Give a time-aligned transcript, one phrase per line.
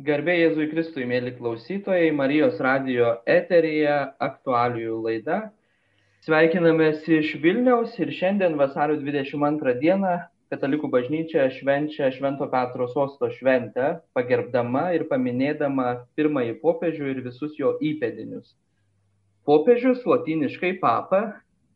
[0.00, 5.50] Garbė Jėzui Kristui, mėly klausytojai, Marijos radio eterija aktualijų laida.
[6.24, 10.14] Sveikinamės iš Vilniaus ir šiandien vasario 22 dieną
[10.48, 17.74] Katalikų bažnyčia švenčia Švento Petro sosto šventę, pagerbdama ir paminėdama pirmąjį popiežių ir visus jo
[17.84, 18.56] įpėdinius.
[19.44, 21.20] Popiežius latiniškai papa,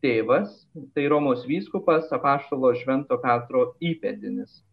[0.01, 0.65] tėvas,
[0.97, 4.63] tai Romos vyskupas apaštalo Švento Petro įpėdinis.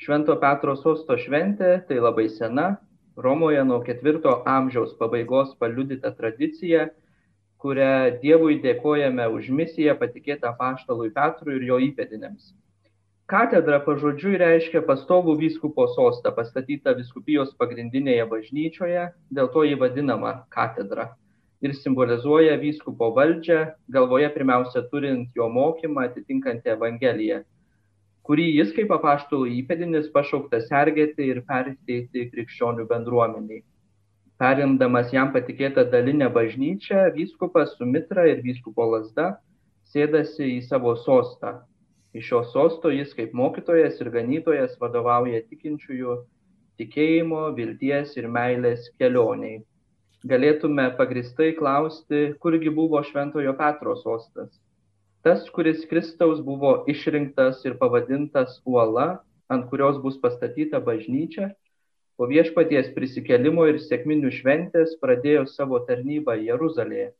[0.00, 2.72] Švento Petro sosto šventė tai labai sena,
[3.16, 6.88] Romoje nuo ketvirto amžiaus pabaigos paliudyta tradicija,
[7.62, 12.52] kurią Dievui dėkojame už misiją patikėtą paštalui Petrui ir jo įpėdinėms.
[13.30, 21.12] Katedra pažodžiui reiškia pastovų vyskupo sostą pastatytą viskupijos pagrindinėje bažnyčioje, dėl to jį vadinama katedra
[21.64, 27.40] ir simbolizuoja vyskupo valdžią, galvoje pirmiausia turint jo mokymą atitinkantį Evangeliją
[28.28, 33.60] kurį jis kaip apaštalų įpėdinis pašauktas sergėti ir perteikti krikščionių bendruomeniai.
[34.40, 39.28] Perimdamas jam patikėtą dalinę bažnyčią, vyskupas su mitra ir vyskupo lasda
[39.92, 41.52] sėdasi į savo sostą.
[42.16, 46.18] Iš šio sosto jis kaip mokytojas ir ganytojas vadovauja tikinčiųjų
[46.80, 49.60] tikėjimo, vilties ir meilės kelioniai.
[50.24, 54.54] Galėtume pagristai klausti, kurgi buvo Šventojo Petro sostas
[55.24, 61.50] tas, kuris Kristaus buvo išrinktas ir pavadintas uola, ant kurios bus pastatyta bažnyčia,
[62.16, 67.14] po viešpaties prisikelimo ir sėkminių šventės pradėjo savo tarnybą Jeruzalėje.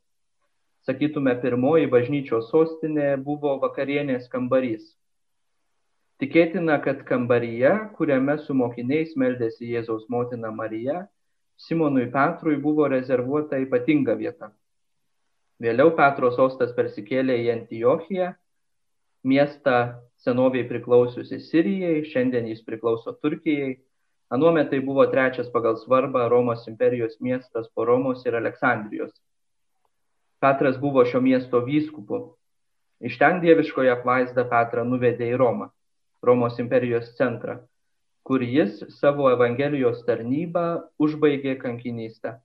[0.84, 4.84] Sakytume, pirmoji bažnyčios sostinė buvo vakarienės kambarys.
[6.20, 11.06] Tikėtina, kad kambaryje, kuriame su mokiniais meldėsi Jėzaus motina Marija,
[11.56, 14.52] Simonui Petrui buvo rezervuota ypatinga vieta.
[15.62, 18.33] Vėliau Petro sostas persikėlė į Antiochiją,
[19.24, 19.77] miestą
[20.24, 23.77] senoviai priklausiusi Sirijai, šiandien jis priklauso Turkijai.
[24.34, 29.12] Anuomet tai buvo trečias pagal svarbą Romos imperijos miestas po Romos ir Aleksandrijos.
[30.42, 32.34] Petras buvo šio miesto vyskupu.
[33.04, 35.69] Iš ten dieviškoje apvaizdą Petrą nuvedė į Romą,
[36.25, 37.60] Romos imperijos centrą,
[38.25, 40.66] kur jis savo Evangelijos tarnybą
[40.98, 42.38] užbaigė kankinystę.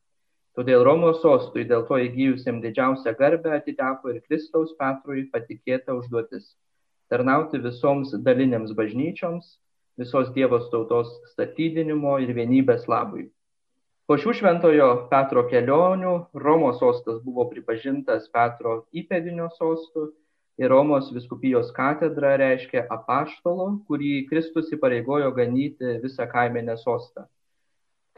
[0.60, 6.50] Todėl Romos sostui dėl to įgyjusiam didžiausią garbę atiteko ir Kristaus Petrui patikėta užduotis-
[7.14, 9.46] tarnauti visoms dalinėms bažnyčioms,
[10.04, 13.30] visos Dievo tautos statydinimo ir vienybės labui.
[14.06, 20.10] Po šių šventojo Petro kelionių Romos sostas buvo pripažintas Petro įpėdinio sostu
[20.60, 27.30] ir Romos viskupijos katedra reiškia apaštalo, kurį Kristus įpareigojo ganyti visą kaimenę sostą.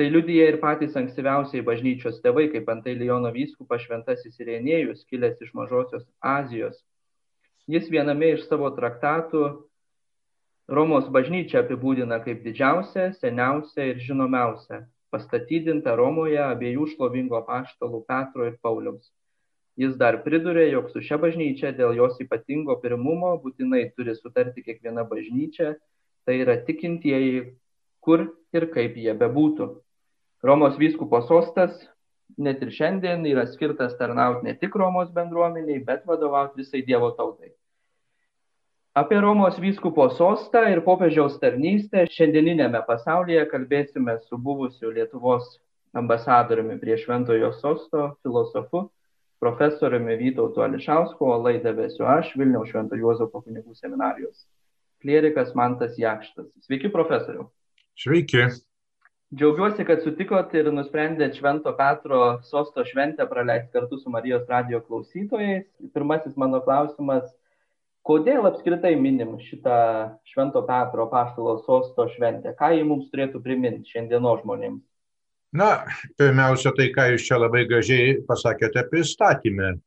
[0.01, 5.51] Tai liudyja ir patys ankstyviausiai bažnyčios tėvai, kaip antai Liono vyskupas šventasis Irenėjus, kilęs iš
[5.53, 6.79] Mažosios Azijos.
[7.69, 9.41] Jis viename iš savo traktatų
[10.77, 14.79] Romos bažnyčią apibūdina kaip didžiausią, seniausią ir žinomiausią,
[15.13, 19.05] pastatydinta Romoje abiejų šlovingo paštalų Petro ir Pauliaus.
[19.77, 25.05] Jis dar pridurė, jog su šia bažnyčia dėl jos ypatingo pirmumo būtinai turi sutarti kiekviena
[25.13, 25.75] bažnyčia,
[26.25, 27.51] tai yra tikintieji,
[28.01, 29.71] kur ir kaip jie bebūtų.
[30.43, 31.75] Romos vyskupo sostas
[32.37, 37.51] net ir šiandien yra skirtas tarnauti ne tik Romos bendruomeniai, bet vadovauti visai Dievo tautai.
[38.97, 45.53] Apie Romos vyskupo sostą ir popiežiaus tarnystę šiandieninėme pasaulyje kalbėsime su buvusiu Lietuvos
[45.95, 48.89] ambasadoriumi prie Šventojo sosto filosofu,
[49.39, 54.43] profesoriumi Vytautu Ališausku, o laidą vesiu aš, Vilniaus Švento Juozapo kunigų seminarijos.
[55.01, 56.51] Klierikas Mantas Jakštas.
[56.67, 57.47] Sveiki, profesoriu.
[57.97, 58.43] Sveiki.
[59.31, 65.69] Džiaugiuosi, kad sutikot ir nusprendėt Švento Petro sosto šventę praleisti kartu su Marijos radio klausytojais.
[65.95, 67.29] Pirmasis mano klausimas,
[68.03, 69.77] kodėl apskritai minim šitą
[70.27, 72.51] Švento Petro paštalo sosto šventę?
[72.59, 74.83] Ką jį mums turėtų priminti šiandieno žmonėms?
[75.55, 75.69] Na,
[76.19, 79.77] pirmiausia, tai, ką jūs čia labai gražiai pasakėte pristatymę.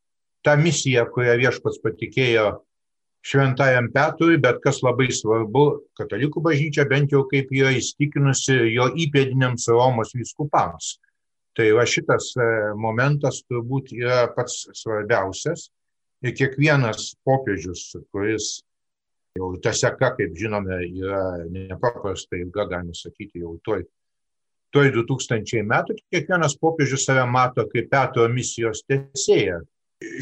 [0.45, 2.49] Ta misija, kurią viešpats patikėjo
[3.25, 5.65] šventajam Petrui, bet kas labai svarbu,
[5.97, 10.99] katalikų bažnyčia bent jau kaip yra įstikinusi jo įpėdiniams Romos vyskupams.
[11.55, 15.69] Tai va šitas e, momentas turbūt yra pats svarbiausias.
[16.25, 18.59] Ir kiekvienas popiežius, kuris
[19.39, 23.85] jau ta seka, kaip žinome, yra nepaprastai ilga, galima sakyti, jau toj,
[24.75, 29.63] toj 2000 metų, kiekvienas popiežius save mato kaip Petro misijos tesėją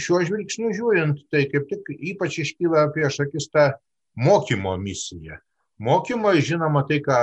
[0.03, 3.73] šiuo žvilgsniu žiūrint, tai kaip tik ypač iškyla prieš akis ta
[4.19, 5.39] mokymo misija.
[5.83, 7.19] Mokymo, žinoma, tai, ką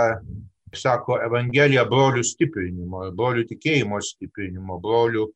[0.75, 5.27] sako Evangelija, brolių stiprinimo, brolių tikėjimo stiprinimo, brolių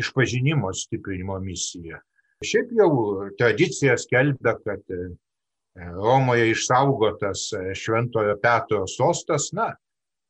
[0.00, 2.00] išpažinimo stiprinimo misija.
[2.44, 2.90] Šiaip jau
[3.38, 4.82] tradicija skelbia, kad
[5.74, 7.48] Romoje išsaugotas
[7.78, 9.72] Šventojo Petro sostas, na,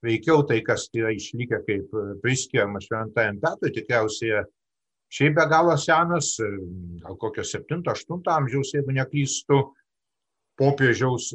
[0.05, 4.45] veikiau tai, kas yra išlikę kaip priskiriama šventajam Petrui, tikriausiai
[5.15, 6.35] šiaip be galo senas,
[7.05, 9.61] gal kokio 7-8 amžiaus, jeigu neklystu,
[10.59, 11.33] popiežiaus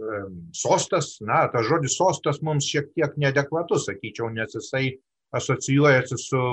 [0.56, 4.94] sostas, na, tas žodis sostas mums šiek tiek neadekvatus, sakyčiau, nes jisai
[5.36, 6.44] asocijuojasi su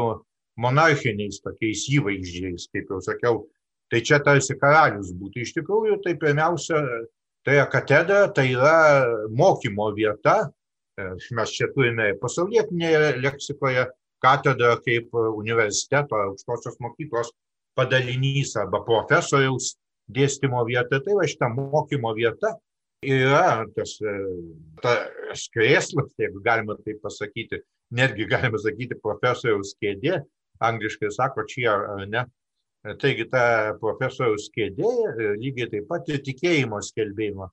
[0.61, 3.45] monarchiniais tokiais įvaizdžiais, kaip jau sakiau,
[3.93, 5.45] tai čia tarsi karalius būtų.
[5.45, 6.81] Iš tikrųjų, tai pirmiausia,
[7.47, 8.77] tai yra katedra, tai yra
[9.31, 10.47] mokymo vieta.
[10.97, 13.85] Mes čia turime pasaulietinėje leksikoje
[14.23, 17.33] katedrą kaip universiteto aukštosios mokyklos
[17.77, 19.75] padalinys arba profesoriaus
[20.13, 21.01] dėstymo vieta.
[21.03, 22.55] Tai va šita mokymo vieta
[23.05, 23.99] yra tas,
[24.83, 27.61] tas krėslas, jeigu galima taip pasakyti,
[27.95, 30.23] netgi galima sakyti profesoriaus kėdė,
[30.65, 31.77] angliškai sako čia
[32.09, 32.25] ne.
[33.03, 34.91] Taigi ta profesoriaus kėdė
[35.43, 37.51] lygiai taip pat ir tikėjimo skelbėjimo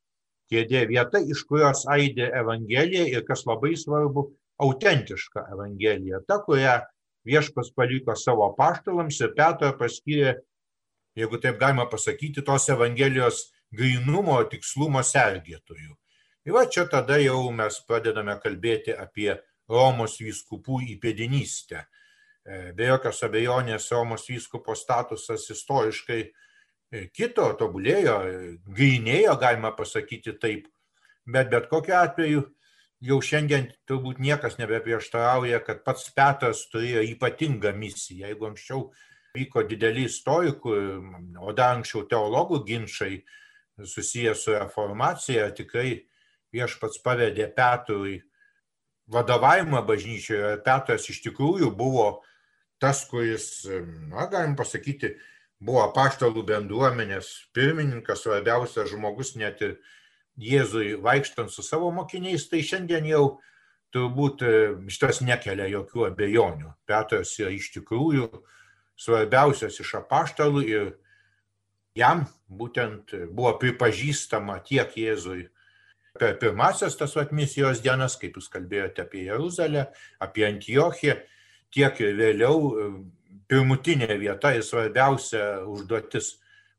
[0.51, 4.27] kėdė vieta, iš kurios aidė Evangelija ir kas labai svarbu,
[4.63, 6.79] autentiška Evangelija, ta, kurią
[7.27, 10.37] viešpas paliko savo paštalams ir Petrą paskyrė,
[11.17, 15.95] jeigu taip galima pasakyti, tos Evangelijos grinumo, tikslumo sergėtojų.
[16.43, 19.31] Ir va čia tada jau mes pradedame kalbėti apie
[19.71, 21.85] Romos vyskupų įpėdinystę.
[22.43, 28.17] E, be jokios abejonės Romos vyskupo statusas istoriškai e, kito, tobulėjo,
[28.75, 30.67] grinėjo, galima pasakyti taip,
[31.23, 32.43] bet bet kokiu atveju
[33.03, 38.29] jau šiandien turbūt niekas nebeprieštarauja, kad pats Petras turėjo ypatingą misiją.
[38.29, 38.85] Jeigu anksčiau
[39.35, 40.75] vyko dideli istorikų,
[41.41, 43.23] o dar anksčiau teologų ginčiai
[43.77, 46.03] susijęs su reformacija, tikrai
[46.53, 48.19] viešpats pavedė Petrui
[49.11, 50.59] vadovavimą bažnyčioje.
[50.63, 52.07] Petras iš tikrųjų buvo
[52.79, 53.65] tas, kuris,
[54.11, 55.15] na, galim pasakyti,
[55.63, 59.77] buvo paštalų bendruomenės pirmininkas, svarbiausias žmogus net ir
[60.39, 63.25] Jėzui vaikštant su savo mokiniais, tai šiandien jau
[63.93, 64.41] turbūt
[64.89, 66.73] šitas nekelia jokių abejonių.
[66.89, 68.29] Petras yra iš tikrųjų
[68.97, 70.91] svarbiausias iš apaštalų ir
[71.97, 75.47] jam būtent buvo pripažįstama tiek Jėzui
[76.19, 79.87] per pirmasias tas misijos dienas, kaip jūs kalbėjote apie Jeruzalę,
[80.21, 81.17] apie Antiochiją,
[81.73, 82.89] tiek ir vėliau e,
[83.49, 86.35] pirmutinė vieta ir svarbiausia užduotis,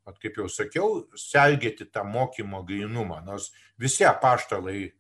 [0.09, 3.21] at kaip jau sakiau, sergėti tą mokymo grinumą.
[3.25, 4.93] Nors visi apaštalai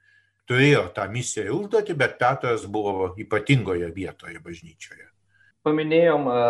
[0.48, 5.08] turėjo tą misiją ir užduotį, bet Petras buvo ypatingoje vietoje bažnyčioje.
[5.64, 6.42] Paminėjom e,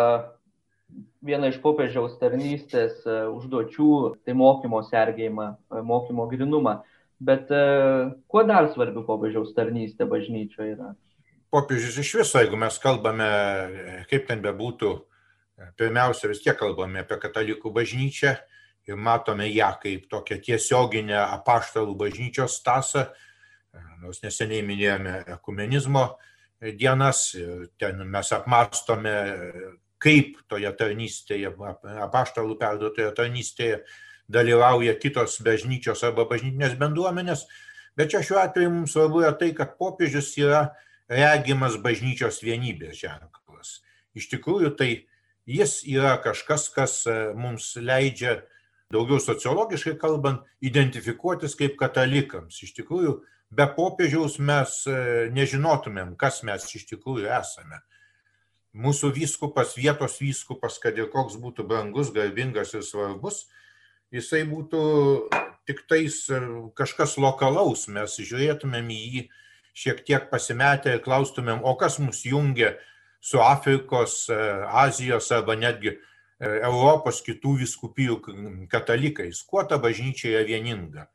[1.29, 3.93] vieną iš popiežiaus tarnystės e, užduočių,
[4.27, 5.49] tai mokymo sergėjimą,
[5.87, 6.81] mokymo grinumą.
[7.25, 7.47] Bet
[8.27, 10.89] kuo dar svarbiau popiežiaus tarnystė bažnyčioje yra?
[11.55, 13.27] popiežius iš viso, jeigu mes kalbame,
[14.09, 14.91] kaip ten bebūtų,
[15.79, 18.35] pirmiausia vis tiek kalbame apie katalikų bažnyčią
[18.85, 23.07] ir matome ją kaip tokią tiesioginę apaštalų bažnyčios tasą,
[24.03, 26.05] nors neseniai minėjome ekumenizmo
[26.79, 27.31] dienas,
[27.79, 29.15] ten mes apmastome,
[30.01, 31.51] kaip toje tarnystėje,
[32.05, 33.79] apaštalų perduotoje tarnystėje
[34.31, 37.45] dalyvauja kitos bažnyčios arba bažnytinės bendruomenės,
[37.97, 40.67] bet čia šiuo atveju mums svarbu yra tai, kad popiežius yra
[41.09, 43.79] regimas bažnyčios vienybės ženklas.
[44.17, 44.89] Iš tikrųjų, tai
[45.45, 48.41] jis yra kažkas, kas e, mums leidžia,
[48.93, 52.61] daugiau sociologiškai kalbant, identifikuotis kaip katalikams.
[52.65, 53.17] Iš tikrųjų,
[53.53, 57.81] be popiežiaus mes e, nežinotumėm, kas mes iš tikrųjų esame.
[58.75, 63.45] Mūsų vyskupas, vietos vyskupas, kad ir koks būtų brangus, garbingas ir svarbus,
[64.11, 64.81] jisai būtų
[65.69, 66.41] tik tais e,
[66.77, 69.23] kažkas lokalaus, mes žiūrėtumėm į jį
[69.75, 72.75] šiek tiek pasimetę ir klaustumėm, o kas mus jungia
[73.25, 74.35] su Afrikos, e,
[74.67, 75.97] Azijos arba netgi e,
[76.61, 78.19] Europos kitų viskupijų
[78.69, 81.07] katalikais, kuo ta bažnyčia yra vieninga.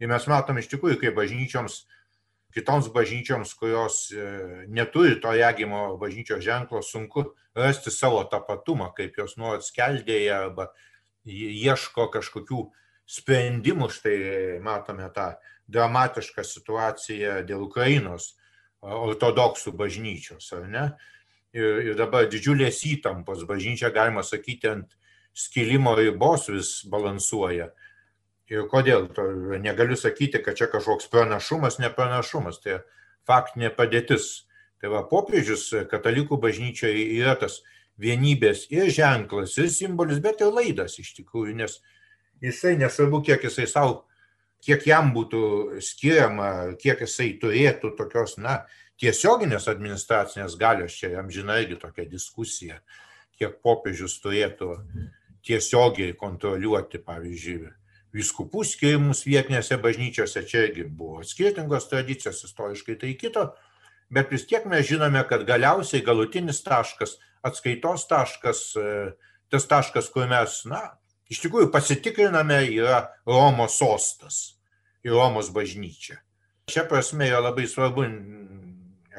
[0.00, 1.82] Ir mes matom iš tikrųjų, kaip bažnyčioms,
[2.56, 4.28] kitoms bažnyčioms, kurios e,
[4.72, 7.26] neturi to regimo bažnyčios ženklo, sunku
[7.58, 10.70] rasti savo tapatumą, kaip jos nuolat skeldėja arba
[11.28, 12.62] ieško kažkokių
[13.04, 14.16] sprendimų, štai
[14.64, 15.34] matome tą
[15.68, 18.32] dramatišką situaciją dėl Ukrainos
[18.80, 20.88] ortodoksų bažnyčios, ar ne?
[21.58, 24.96] Ir, ir dabar didžiulės įtampos bažnyčia, galima sakyti, ant
[25.34, 27.70] skilimo ribos vis balansuoja.
[28.48, 29.08] Ir kodėl?
[29.16, 29.26] To
[29.60, 32.80] negaliu sakyti, kad čia kažkoks pranašumas, nepranašumas, tai
[33.28, 34.46] faktinė padėtis.
[34.78, 37.60] Tai va, popiežius katalikų bažnyčioje yra tas
[37.98, 41.80] vienybės ir ženklas, ir simbolis, bet ir laidas iš tikrųjų, nes
[42.44, 44.04] jisai nesvarbu, kiek jisai savo
[44.64, 46.50] kiek jam būtų skiriama,
[46.82, 48.62] kiek jisai turėtų tokios, na,
[48.98, 52.80] tiesioginės administracinės galios, čia jam žinai irgi tokia diskusija,
[53.38, 54.72] kiek popiežius turėtų
[55.46, 57.70] tiesiogiai kontroliuoti, pavyzdžiui,
[58.14, 63.46] viskupų skirimus vietinėse bažnyčiose, čia irgi buvo skirtingos tradicijos, istoriškai tai kito,
[64.10, 68.94] bet vis tiek mes žinome, kad galiausiai galutinis taškas, atskaitos taškas, e,
[69.52, 70.82] tas taškas, kur mes, na,
[71.30, 74.40] iš tikrųjų pasitikriname, yra Romos sostas
[75.04, 76.18] ir Romos bažnyčia.
[76.68, 78.04] Šia prasme yra labai svarbu,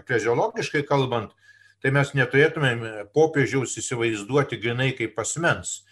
[0.01, 1.35] ekleziologiškai kalbant,
[1.83, 5.83] tai mes neturėtume popiežiaus įsivaizduoti grinai kaip asmens.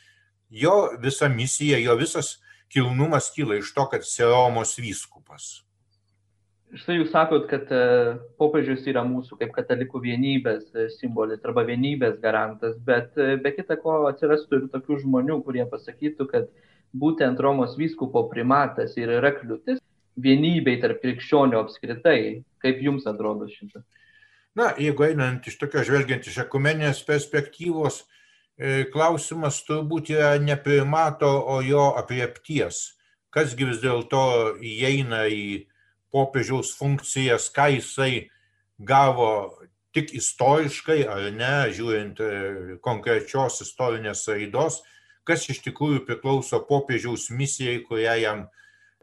[0.49, 2.37] Jo visa misija, jo visas
[2.71, 5.57] kilnumas kyla iš to, kad jis yra Romos vyskupas
[6.75, 7.81] štai jūs sakot, kad e,
[8.39, 13.77] popiežius yra mūsų kaip katalikų vienybės e, simbolis arba vienybės garantas, bet e, be kita
[13.79, 16.49] ko atsirastų ir tokių žmonių, kurie pasakytų, kad
[16.97, 19.79] būtent Romos vyskupo primatas ir yra kliūtis
[20.19, 22.43] vienybei tarp krikščionių apskritai.
[22.63, 23.83] Kaip jums atrodo šitą?
[24.57, 28.01] Na, jeigu einant iš tokio žvelgiant iš ekumenės perspektyvos,
[28.93, 32.97] klausimas turbūt yra ne primato, o jo apriepties.
[33.29, 35.67] Kasgi vis dėlto įeina į
[36.13, 38.29] popiežiaus funkcijas, ką jisai
[38.79, 39.29] gavo
[39.93, 42.31] tik istoriškai ar ne, žiūrint e,
[42.85, 44.81] konkrečios istorinės raidos,
[45.27, 48.45] kas iš tikrųjų priklauso popiežiaus misijai, kurią jam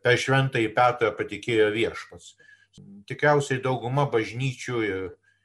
[0.04, 2.34] per šventąjį Petrą patikėjo viešpats.
[3.08, 5.04] Tikriausiai dauguma bažnyčių ir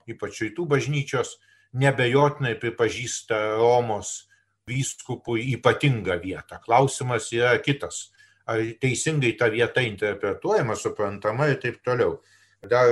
[0.09, 1.37] ypač rytų bažnyčios
[1.79, 4.29] nebejotinai pripažįsta Romos
[4.69, 6.59] vyskupui ypatingą vietą.
[6.65, 8.09] Klausimas yra kitas
[8.49, 12.17] ar teisingai ta vieta interpretuojama, suprantama ir taip toliau.
[12.65, 12.89] Dar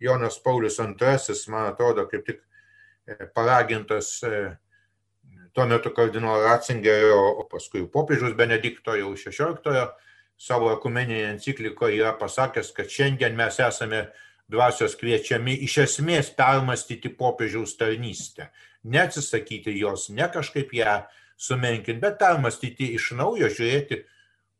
[0.00, 2.40] Jonas Paulius II, man atrodo, kaip tik
[3.06, 4.44] e, paragintas e,
[5.54, 9.86] tuo metu kardinolo Ratzingerio, o paskui popiežiaus Benedikto jau 16
[10.38, 14.08] savo ekumeninėje enciklikoje yra pasakęs, kad šiandien mes esame
[14.50, 18.50] dvasios kviečiami iš esmės permastyti popiežiaus tarnystę.
[18.84, 20.98] Neatsisakyti jos, ne kažkaip ją
[21.40, 24.02] sumenkinti, bet permastyti iš naujo, žiūrėti,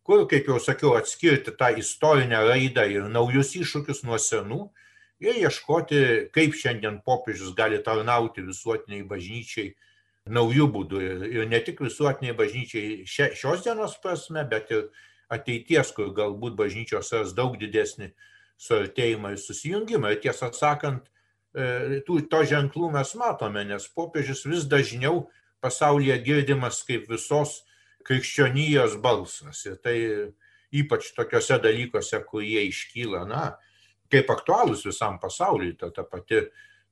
[0.05, 4.61] kur, kaip jau sakiau, atskirti tą istorinę raidą ir naujus iššūkius nuo senų
[5.25, 6.03] ir ieškoti,
[6.35, 9.73] kaip šiandien popiežius gali tarnauti visuotiniai bažnyčiai
[10.33, 11.01] naujų būdų.
[11.29, 14.89] Ir ne tik visuotiniai bažnyčiai šia, šios dienos prasme, bet ir
[15.33, 18.13] ateities, kur galbūt bažnyčios ras daug didesnį
[18.61, 20.15] suartėjimą ir susijungimą.
[20.15, 21.07] Ir tiesą sakant,
[21.55, 25.27] e, tų, to ženklų mes matome, nes popiežius vis dažniau
[25.65, 27.63] pasaulyje girdimas kaip visos
[28.05, 29.65] krikščionijos balsas.
[29.67, 29.97] Ir tai
[30.75, 33.45] ypač tokiuose dalykuose, kurie iškyla, na,
[34.13, 36.43] kaip aktualūs visam pasauliui, ta, ta pati,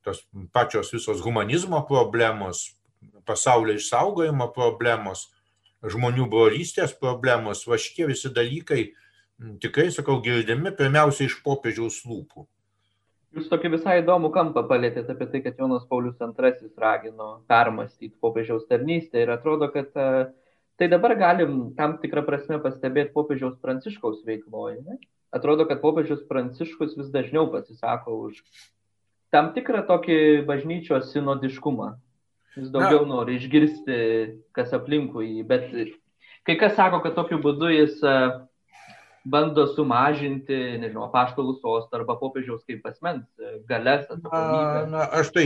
[0.07, 2.73] tos pačios visos humanizmo problemos,
[3.27, 5.29] pasaulio išsaugojimo problemos,
[5.83, 8.93] žmonių brolystės problemos, va šitie visi dalykai
[9.63, 12.47] tikrai, sakau, girdimi pirmiausia iš popiežiaus lūpų.
[13.33, 18.67] Jūs tokį visai įdomų kampą palėtėte apie tai, kad Jonas Paulius II ragino permastyti popiežiaus
[18.69, 20.27] tarnystę ir atrodo, kad uh,
[20.77, 24.81] Tai dabar galim tam tikrą prasme pastebėti popiežiaus pranciškaus veikloje.
[24.83, 24.97] Ne?
[25.31, 28.41] Atrodo, kad popiežius pranciškus vis dažniau pasisako už
[29.33, 30.17] tam tikrą tokį
[30.49, 31.93] bažnyčios sinodiškumą.
[32.57, 33.13] Vis daugiau Na.
[33.13, 33.99] nori išgirsti,
[34.53, 35.45] kas aplinkui.
[35.47, 35.71] Bet
[36.43, 38.03] kai kas sako, kad tokiu būdu jis
[39.25, 43.27] bando sumažinti, nežinau, paštalų sostą arba popiežiaus kaip asmens
[43.69, 44.09] galės.
[44.25, 45.45] Na, na, aš tai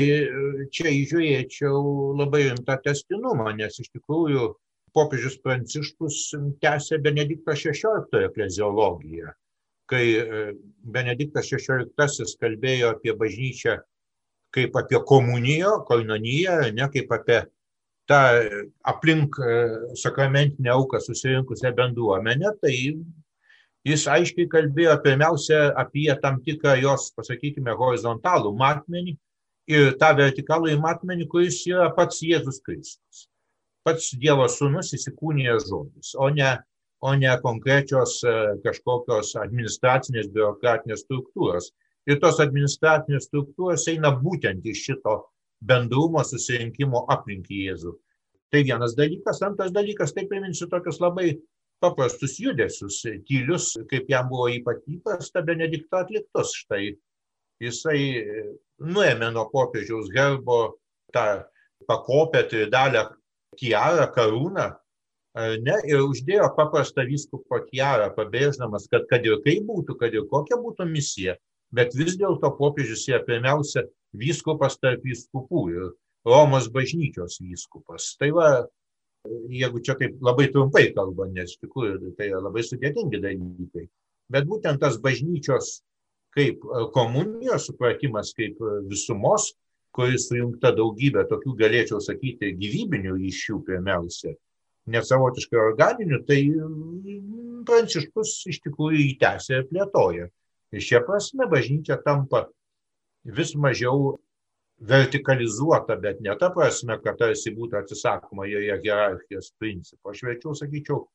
[0.72, 1.80] čia įžiūrėčiau
[2.16, 4.52] labai rimtą testinumą, nes iš tikrųjų
[4.96, 6.22] popiežius Pranciškus
[6.64, 9.34] tęsė Benedikto XVI ekleziologiją,
[9.90, 10.46] kai e,
[10.96, 13.76] Benediktas XVI kalbėjo apie bažnyčią
[14.56, 17.42] kaip apie komuniją, koinoniją, ne kaip apie
[18.08, 18.22] tą
[18.88, 19.56] aplink e,
[20.00, 22.76] sakramentinę auką susirinkusią bendruomenę, tai
[23.86, 29.16] jis aiškiai kalbėjo pirmiausia apie tam tikrą jos, pasakykime, horizontalų matmenį
[29.70, 33.26] ir tą vertikalų matmenį, kuris yra pats Jėzus Kristus
[33.86, 36.50] pats Dievo sūnus įsikūnijęs žodis, o ne,
[37.06, 41.70] o ne konkrečios e, kažkokios administracinės biurokratinės struktūros.
[42.06, 45.16] Ir tos administracinės struktūros eina būtent iš šito
[45.66, 47.94] bendrumo susirinkimo aplink Jėzų.
[48.50, 49.42] Tai vienas dalykas.
[49.46, 51.32] Antras dalykas, tai priminsiu tokius labai
[51.82, 56.54] paprastus judesius, tylius, kaip jam buvo ypač įprasta Benedikto atliktus.
[56.62, 56.94] Štai
[57.62, 58.00] jisai
[58.82, 60.76] nuėmė nuo popiežiaus gerbo
[61.14, 61.44] tą
[61.88, 63.06] pakopę tridalę
[63.56, 64.66] tiarą, karūną,
[65.64, 70.58] ne, ir uždėjo paprastą vyskupo tiarą, pabrėždamas, kad kad ir kaip būtų, kad ir kokia
[70.60, 71.36] būtų misija,
[71.72, 75.94] bet vis dėlto popiežius yra pirmiausia vyskupas tarp vyskupų ir
[76.26, 78.16] Romos bažnyčios vyskupas.
[78.18, 78.48] Tai va,
[79.52, 83.86] jeigu čia taip labai trumpai kalba, nes iš tikrųjų tai yra labai sudėtingi dalykai,
[84.32, 85.80] bet būtent tas bažnyčios
[86.36, 89.54] kaip komunijos supratimas, kaip visumos
[89.96, 94.34] kuri sujungta daugybė tokių, galėčiau sakyti, gyvybinių ryšių pirmiausia,
[94.92, 100.28] nesavotiškai organinių, tai mm, Pranciškus iš tikrųjų įtęsė ir plėtoja.
[100.76, 102.44] Ir šia prasme bažnyčia tampa
[103.38, 104.12] vis mažiau
[104.78, 110.12] vertikalizuota, bet ne ta prasme, kad tarsi būtų atsisakoma joje hierarchijos principo.
[110.12, 111.06] Aš verčiau sakyčiau,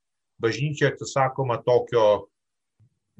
[0.41, 2.31] bažnyčia atsisakoma tokio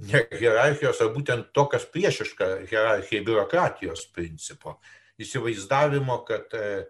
[0.01, 4.79] ne hierarchijos, ar būtent to, kas priešiška hierarchijai biurokratijos principo.
[5.21, 6.87] Įsivaizdavimo, kad e,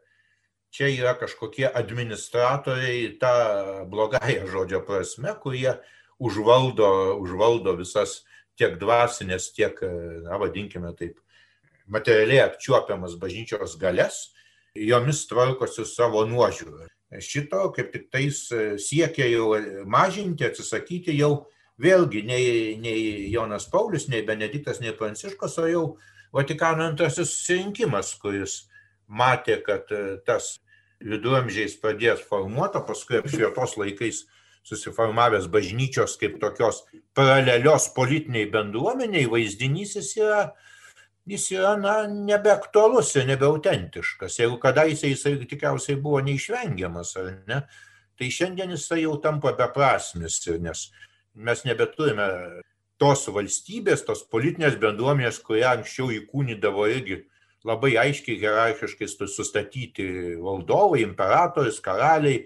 [0.72, 3.34] čia yra kažkokie administratoriai, ta
[3.92, 5.76] blogąją žodžio prasme, kurie
[6.22, 8.22] užvaldo, užvaldo visas
[8.56, 9.76] tiek dvasinės, tiek,
[10.24, 11.20] na, vadinkime taip,
[11.92, 14.32] materialiai apčiuopiamas bažnyčios galės,
[14.76, 16.88] jomis tvarkosi savo nuožiūrą.
[17.20, 18.46] Šito kaip tik tais
[18.80, 19.52] siekia jau
[19.92, 21.48] mažinti, atsisakyti jau
[21.82, 22.46] vėlgi nei,
[22.80, 25.86] nei Jonas Paulius, nei Benediktas, nei Pranciškas, o jau
[26.32, 28.70] Vatikano antrasis susirinkimas, kuris
[29.12, 29.90] matė, kad
[30.24, 30.62] tas
[31.04, 34.24] viduramžiais pradėjęs formuota, paskui apšvietos laikais
[34.64, 36.84] susiformavęs bažnyčios kaip tokios
[37.18, 40.44] paralelios politiniai bendruomeniai vaizdinys jis yra,
[41.30, 44.40] jis yra na, nebeaktualus ir nebeautentiškas.
[44.40, 47.62] Jeigu kadaise jisai tikriausiai buvo neišvengiamas, ar ne,
[48.18, 50.90] tai šiandien jisai jau tampa beprasmis, nes
[51.36, 52.28] mes nebeturime
[53.02, 57.24] tos valstybės, tos politinės bendruomenės, kurią anksčiau įkūnydavo irgi
[57.66, 60.08] labai aiškiai hierarchiškai sustatyti
[60.42, 62.44] valdovai, imperatorius, karaliai,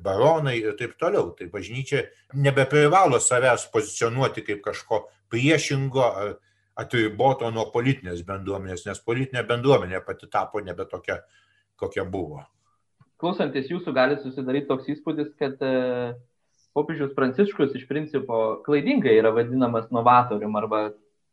[0.00, 1.32] baronai ir taip toliau.
[1.36, 2.06] Tai bažnyčia
[2.36, 6.36] nebeprivalo savęs pozicionuoti kaip kažko priešingo ar
[6.78, 11.18] atriboto nuo politinės bendruomenės, nes politinė bendruomenė pati tapo nebe tokia,
[11.78, 12.44] kokia buvo.
[13.18, 15.72] Klausantis jūsų gali susidaryti toks įspūdis, kad e,
[16.76, 20.84] popiežius Pranciškus iš principo klaidingai yra vadinamas novatorium arba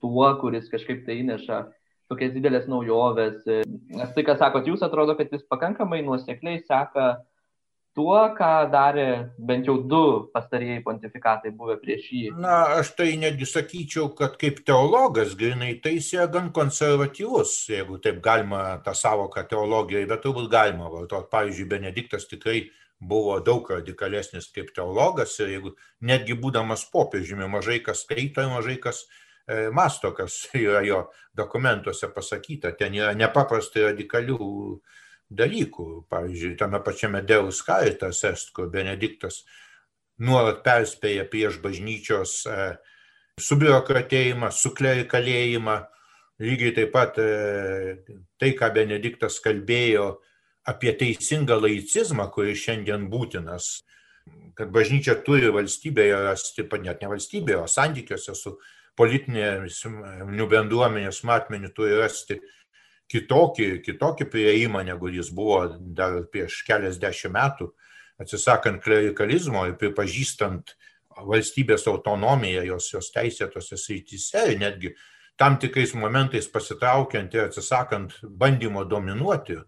[0.01, 1.61] tuo, kuris kažkaip tai įneša
[2.09, 3.45] tokias didelės naujoves.
[3.45, 7.07] Nes tai, ką sakot, jūs atrodo, kad jis pakankamai nuosekliai seka
[7.95, 9.07] tuo, ką darė
[9.39, 12.23] bent jau du pastarieji pontifikatai buvę prieš jį.
[12.43, 18.19] Na, aš tai netgi sakyčiau, kad kaip teologas grinai tai yra gan konservatyvus, jeigu taip
[18.23, 21.31] galima tą savoką teologijoje, bet turbūt galima vartoti.
[21.31, 22.65] Pavyzdžiui, Benediktas tikrai
[22.99, 29.03] buvo daug radikalesnis kaip teologas ir jeigu netgi būdamas popiežiumi mažai kas skaito mažai kas
[29.47, 34.39] e, masto, kas yra jo dokumentuose pasakyta, ten yra nepaprastai radikalių
[35.29, 36.05] dalykų.
[36.11, 39.43] Pavyzdžiui, tame pačiame Deus Caritas Est, kur Benediktas
[40.21, 42.59] nuolat perspėja prieš bažnyčios e,
[43.41, 45.79] subiurokratėjimą, suklerikalėjimą.
[46.45, 47.97] Lygiai taip pat e,
[48.39, 50.15] tai, ką Benediktas kalbėjo
[50.65, 53.83] apie teisingą laicizmą, kuris šiandien būtinas,
[54.57, 58.55] kad bažnyčia turi valstybėje rasti, net ne valstybėje, o santykiuose su
[58.97, 59.83] politinėmis
[60.49, 62.39] bendruomenės matmeniu turi rasti
[63.11, 67.69] kitokį, kitokį prieimą, negu jis buvo dar prieš keliasdešimt metų,
[68.21, 70.75] atsisakant klerikalizmo ir pripažįstant
[71.15, 74.95] valstybės autonomiją, jos, jos teisėtose srityse ir netgi
[75.39, 79.59] tam tikrais momentais pasitraukiant ir atsisakant bandymo dominuoti.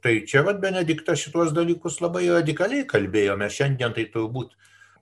[0.00, 3.50] Tai čia vad Benediktas šitos dalykus labai radikaliai kalbėjome.
[3.52, 4.54] Šiandien tai turbūt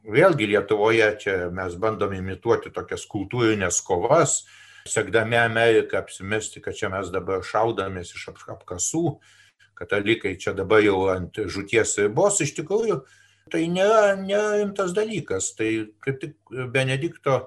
[0.08, 4.40] vėlgi Lietuvoje čia mes bandom imituoti tokias kultūrinės kovas,
[4.90, 9.04] sekdami Ameriką apsimesti, kad čia mes dabar šaudamės iš apkasų,
[9.78, 13.02] katalikai čia dabar jau ant žuties ribos, iš tikrųjų
[13.52, 15.52] tai nėra, nėra rimtas dalykas.
[15.58, 15.68] Tai
[16.04, 16.34] kaip tik
[16.74, 17.38] Benedikto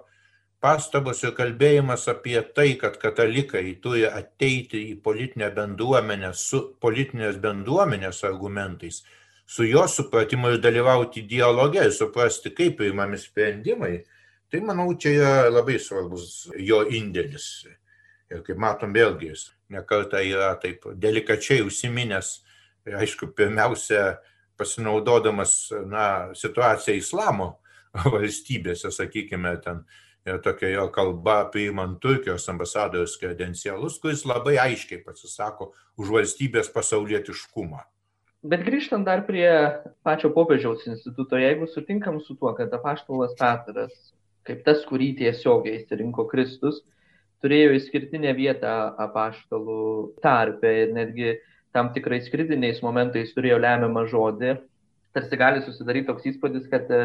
[0.62, 8.24] pastabos ir kalbėjimas apie tai, kad katalikai turi ateiti į politinę bendruomenę su politinės bendruomenės
[8.30, 9.02] argumentais,
[9.46, 13.96] su jo supratimu ir dalyvauti dialoge ir suprasti, kaip priimami sprendimai,
[14.52, 17.46] Tai manau, čia yra labai svarbus jo indėlis.
[18.32, 22.34] Ir kaip matom, vėlgi jis nekarta yra taip delikačiai užsiminęs,
[23.00, 24.18] aišku, pirmiausia,
[24.60, 25.56] pasinaudodamas
[25.88, 26.06] na,
[26.38, 27.48] situaciją islamo
[28.14, 29.86] valstybėse, sakykime, ten
[30.44, 37.82] tokia jo kalba priimant Turkijos ambasadorius kredencialus, kuris labai aiškiai pasisako už valstybės pasaulietiškumą.
[38.52, 39.48] Bet grįžtant dar prie
[40.06, 44.12] pačio popiežiaus instituto, jeigu sutinkam su tuo, kad apaštalas Petras
[44.52, 46.82] kaip tas, kurį tiesiogiai įsirinko Kristus,
[47.42, 51.38] turėjo išskirtinę vietą apaštalų tarpe ir netgi
[51.76, 54.58] tam tikrais kritiniais momentais turėjo lemiamą žodį.
[55.16, 57.02] Tarsi gali susidaryti toks įspūdis, kad e,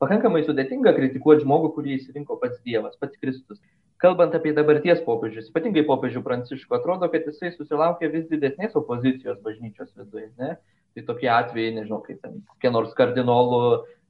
[0.00, 3.60] pakankamai sudėtinga kritikuoti žmogų, kurį įsirinko pats Dievas, pats Kristus.
[4.02, 9.92] Kalbant apie dabarties popiežius, ypatingai popiežių Pranciško, atrodo, kad jisai susilaukė vis didesnės opozicijos bažnyčios
[9.98, 10.30] viduje.
[10.40, 10.56] Ne?
[10.92, 13.62] Tai tokie atvejai, nežinau, kaip ten kokie nors kardinolų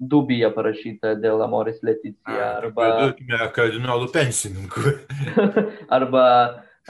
[0.03, 2.59] dubija parašyta dėl Amoris Leticija.
[2.59, 2.89] Arba...
[2.89, 4.95] Pridurkime kardinolų pensininkų.
[5.97, 6.27] arba,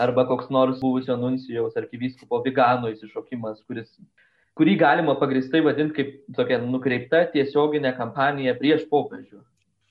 [0.01, 3.91] arba koks nors buvusio nuncijaus arkivyskupo Vigano įsišokimas, kuris,
[4.59, 9.43] kurį galima pagristai vadinti kaip tokia nukreipta tiesioginė kampanija prieš popiežių.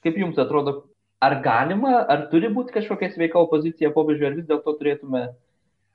[0.02, 0.80] Kaip jums atrodo,
[1.22, 5.28] ar galima, ar turi būti kažkokia sveika opozicija popiežiui, ar vis dėlto turėtume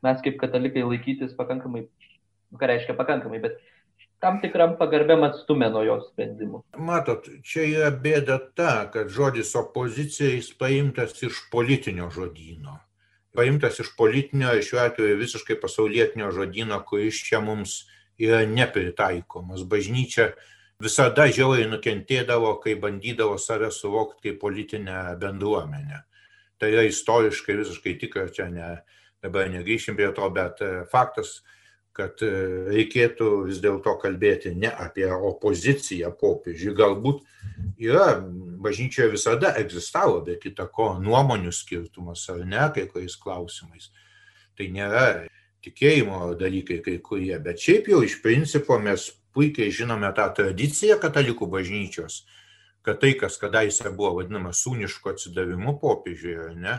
[0.07, 3.59] mes kaip katalikai laikytis pakankamai, nu, ką reiškia pakankamai, bet
[4.23, 6.63] tam tikram pagarbiam atstumė nuo jos sprendimų.
[6.89, 12.81] Matot, čia yra bėda ta, kad žodis opozicija jis paimtas iš politinio žodino.
[13.37, 17.83] Paimtas iš politinio, šiuo atveju visiškai pasaulietinio žodino, kuris čia mums
[18.17, 19.67] yra nepritaikomas.
[19.69, 20.31] Bažnyčia
[20.83, 26.03] visada žiauriai nukentėdavo, kai bandydavo save suvokti kaip politinę bendruomenę.
[26.57, 28.71] Tai yra istoriškai visiškai tikra, čia ne,
[29.25, 31.43] dabar negrįšim prie to, bet e, faktas,
[31.97, 32.31] kad e,
[32.69, 36.75] reikėtų vis dėlto kalbėti ne apie opoziciją popiežiui.
[36.77, 37.23] Galbūt
[37.81, 38.19] yra,
[38.63, 43.91] bažnyčioje visada egzistavo, be kita ko, nuomonių skirtumas ar ne, kai kuriais klausimais.
[44.57, 45.07] Tai nėra
[45.65, 51.49] tikėjimo dalykai kai kurie, bet šiaip jau iš principo mes puikiai žinome tą tradiciją katalikų
[51.53, 52.23] bažnyčios,
[52.87, 56.79] kad tai, kas kadaise buvo vadinama sūniško atsidavimu popiežiui, ne,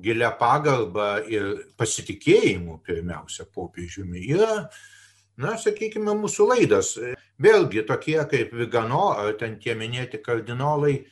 [0.00, 4.68] gilia pagalba ir pasitikėjimu pirmiausia popiežiumi yra,
[5.38, 6.94] na, sakykime, mūsų laidas.
[7.42, 11.04] Vėlgi tokie kaip Vigano ar ten tie minėti kardinolai,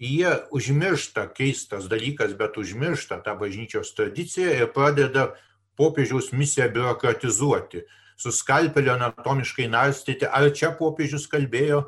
[0.00, 5.32] jie užmiršta, keistas dalykas, bet užmiršta tą bažnyčios tradiciją ir pradeda
[5.78, 7.84] popiežiaus misiją biurokratizuoti,
[8.16, 11.84] su skalpeliu anatomiškai narstyti, ar čia popiežius kalbėjo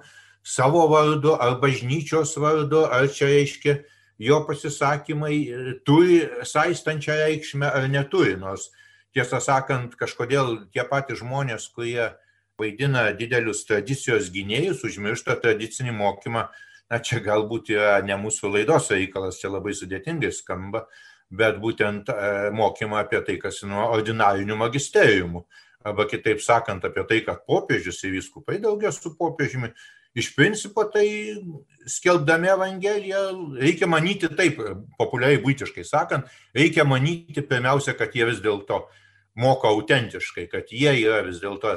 [0.46, 3.76] savo vardu, ar bažnyčios vardu, ar čia reiškia
[4.18, 8.70] jo pasisakymai e, turi saistančią reikšmę ar neturi, nors
[9.16, 12.10] tiesą sakant, kažkodėl tie patys žmonės, kurie
[12.60, 16.46] vaidina didelius tradicijos gynėjus, užmiršta tradicinį mokymą,
[16.92, 20.86] na čia galbūt yra ne mūsų laidos reikalas, čia labai sudėtingai skamba,
[21.30, 25.46] bet būtent e, mokymą apie tai, kas nuo ordinarinių magisteriumų.
[25.86, 29.70] Arba kitaip sakant, apie tai, kad popiežius ir viskupai daugia su popiežiumi
[30.16, 31.06] iš principo tai
[31.86, 33.24] skelbdami Evangeliją
[33.60, 34.62] reikia manyti taip,
[34.98, 38.86] populiariai būtiškai sakant, reikia manyti pirmiausia, kad jie vis dėlto
[39.36, 41.76] moka autentiškai, kad jie yra vis dėlto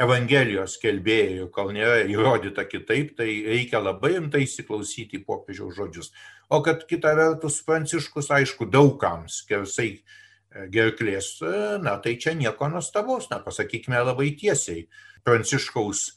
[0.00, 6.08] Evangelijos kelbėjų, kol nėra įrodyta kitaip, tai reikia labai rimtai įsiklausyti į popiežiaus žodžius.
[6.48, 11.52] O kad kita vertus Pranciškus, aišku, daugam skersai e, gerklės, e,
[11.84, 14.86] na tai čia nieko nuostabaus, na pasakykime labai tiesiai.
[15.28, 16.08] Pranciškaus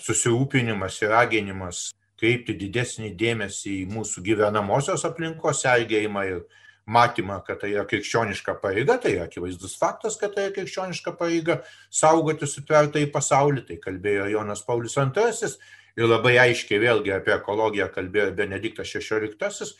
[0.00, 6.44] susirūpinimas ir raginimas kreipti didesnį dėmesį į mūsų gyvenamosios aplinkos sergėjimą ir
[6.86, 12.48] matymą, kad tai yra krikščioniška pareiga, tai akivaizdus faktas, kad tai yra krikščioniška pareiga saugoti
[12.48, 15.54] sutvertą į pasaulį, tai kalbėjo Jonas Paulius II
[15.94, 19.70] ir labai aiškiai vėlgi apie ekologiją kalbėjo Benediktas XVI,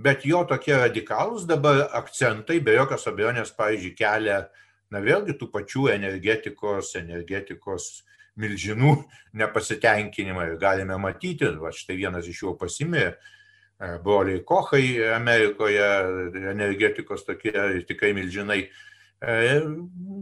[0.00, 4.40] bet jo tokie radikalūs dabar akcentai be jokios abejonės, pavyzdžiui, kelia,
[4.90, 7.90] na vėlgi tų pačių energetikos, energetikos
[8.40, 8.94] milžinų
[9.40, 15.88] nepasitenkinimą ir galime matyti, va štai vienas iš jų pasimirė, e, broliai Kochai Amerikoje,
[16.52, 17.54] energetikos tokie
[17.88, 19.34] tikrai milžinai, e,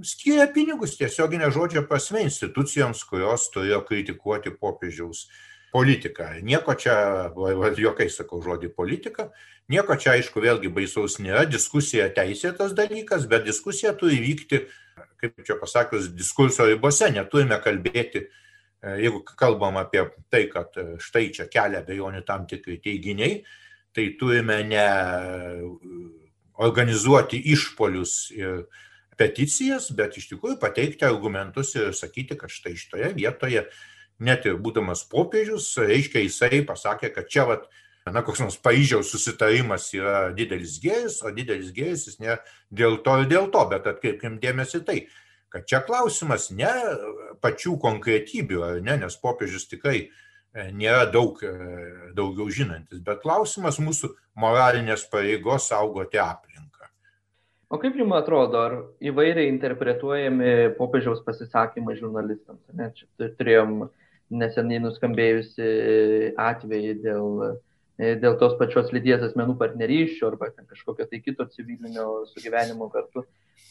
[0.02, 5.28] skiria pinigus tiesioginė žodžio prasme institucijoms, kurios turėjo kritikuoti popiežiaus
[5.72, 6.32] politiką.
[6.42, 6.96] Nieko čia,
[7.76, 9.28] jokai sakau žodį politika,
[9.68, 14.66] nieko čia aišku vėlgi baisaus nėra, diskusija teisėtas dalykas, bet diskusija turi vykti
[15.18, 21.28] kaip čia pasakius, diskurso ribose, neturime kalbėti, e, jeigu kalbam apie tai, kad e, štai
[21.34, 23.42] čia kelia bejonių tam tikri teiginiai,
[23.94, 25.72] tai turime ne e,
[26.68, 28.64] organizuoti išpolius ir
[29.18, 33.66] peticijas, bet iš tikrųjų pateikti argumentus ir sakyti, kad štai šitoje vietoje,
[34.22, 37.66] net ir būdamas popiežius, reiškia jisai pasakė, kad čia vat,
[38.14, 42.36] na, koks nors Paryžiaus susitarimas yra didelis gėris, o didelis gėris jis ne
[42.70, 44.98] dėl to ir dėl to, bet atkreipkim dėmesį tai,
[45.52, 46.70] kad čia klausimas ne
[47.42, 50.08] pačių konkretybių, ne, nes popiežius tikrai e,
[50.76, 51.52] nėra daug e,
[52.16, 56.90] daugiau žinantis, bet klausimas mūsų moralinės pareigos saugoti aplinką.
[57.68, 62.62] O kaip jums atrodo, ar įvairiai interpretuojami popiežiaus pasisakymai žurnalistams?
[62.72, 62.92] Ne?
[62.96, 63.88] Čia turėjom
[64.28, 65.72] neseniai nuskambėjusi
[66.40, 67.67] atvejį dėl E,
[67.98, 73.24] dėl tos pačios lyties asmenų partnerysčių arba kažkokio tai kito civilinio sugyvenimo kartu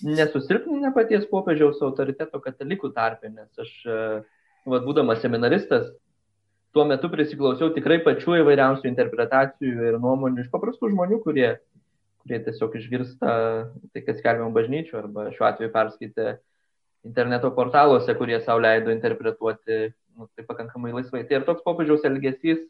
[0.04, 4.02] nesusilpninę paties popiežiaus autoriteto katalikų tarpė, nes aš, e,
[4.68, 5.88] vad, būdamas seminaristas,
[6.76, 11.56] tuo metu prisiklausiau tikrai pačių įvairiausių interpretacijų ir nuomonių iš paprastų žmonių, kurie,
[12.22, 13.32] kurie tiesiog išgirsta
[13.94, 16.36] tai, kas skelbiam bažnyčių arba šiuo atveju perskaitė
[17.08, 19.88] interneto portaluose, kurie savo leido interpretuoti
[20.18, 21.24] nu, tai pakankamai laisvai.
[21.26, 22.68] Tai ir toks popiežiaus elgesys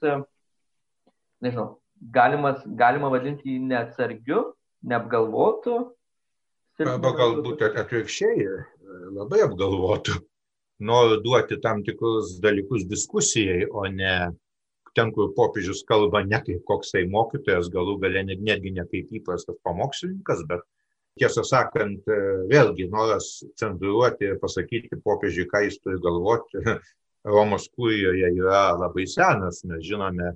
[1.44, 1.78] nežinau,
[2.14, 4.42] galimas, galima vadinti jį neatsargiu,
[4.88, 5.78] neapgalvotu.
[6.86, 8.48] Arba galbūt atvirkščiai,
[9.18, 10.20] labai apgalvotų.
[10.88, 14.30] Noriu duoti tam tikrus dalykus diskusijai, o ne
[14.98, 19.58] ten, kur popiežius kalba ne kaip koks tai mokytojas, galų galę netgi ne kaip įprastas
[19.66, 20.64] pamokslininkas, bet
[21.18, 22.06] tiesą sakant,
[22.52, 26.62] vėlgi noras cenzūruoti ir pasakyti popiežiui, ką jis turi galvoti,
[27.28, 30.32] Romos kūrijoje yra labai senas, mes žinome,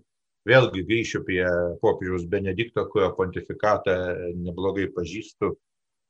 [0.48, 1.44] vėlgi grįšiu prie
[1.82, 3.96] popiežiaus Benedikto, kurio pontifikatą
[4.42, 5.54] neblogai pažįstu,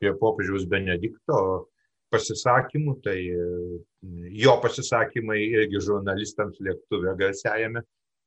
[0.01, 1.41] prie popiežiaus Benedikto
[2.11, 3.17] pasisakymų, tai
[4.43, 7.83] jo pasisakymai irgi žurnalistams lėktuve garsiajame,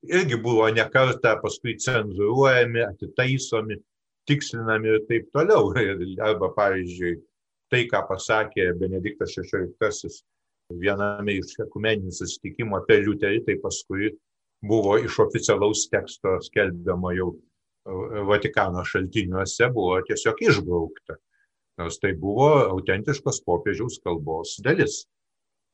[0.09, 3.81] irgi buvo nekarta paskui cenzuruojami, atitaisomi,
[4.29, 5.73] tikslinami ir taip toliau.
[6.25, 7.19] Arba, pavyzdžiui,
[7.73, 10.15] tai, ką pasakė Benediktas XVI
[10.81, 14.15] viename iš ekumeninių susitikimų apie Liuterį, tai paskui
[14.69, 17.35] buvo iš oficialaus teksto skelbiamo jau
[18.29, 21.19] Vatikano šaltiniuose, buvo tiesiog išbraukta.
[21.81, 25.03] Nors tai buvo autentiškos popiežiaus kalbos dalis.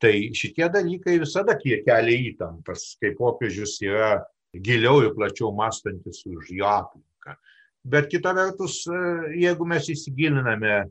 [0.01, 4.15] Tai šitie dalykai visada kelia įtampas, kai popiežius yra
[4.51, 7.37] giliau ir plačiau mąstantis už jo aplinką.
[7.85, 9.03] Bet kita vertus, e,
[9.45, 10.89] jeigu mes įsigiliname,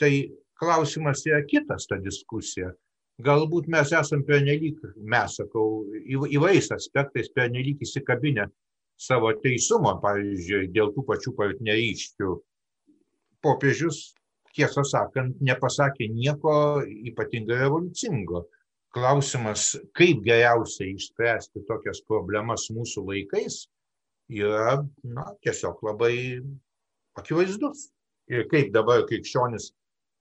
[0.00, 0.12] tai
[0.58, 2.72] klausimas yra kitas ta diskusija.
[3.24, 8.44] Galbūt mes esam pernelyg, mes sakau, įvairiais aspektais pernelyg įsikabinę
[9.00, 12.34] savo teisumo, pavyzdžiui, dėl tų pačių partnerysčių.
[13.44, 14.02] Popiežius,
[14.56, 18.44] tiesą sakant, nepasakė nieko ypatingai revoliucingo.
[18.96, 23.62] Klausimas, kaip geriausiai išspręsti tokias problemas mūsų laikais,
[24.32, 26.14] yra na, tiesiog labai
[27.16, 27.90] akivaizdus.
[28.32, 29.70] Ir kaip dabar krikščionis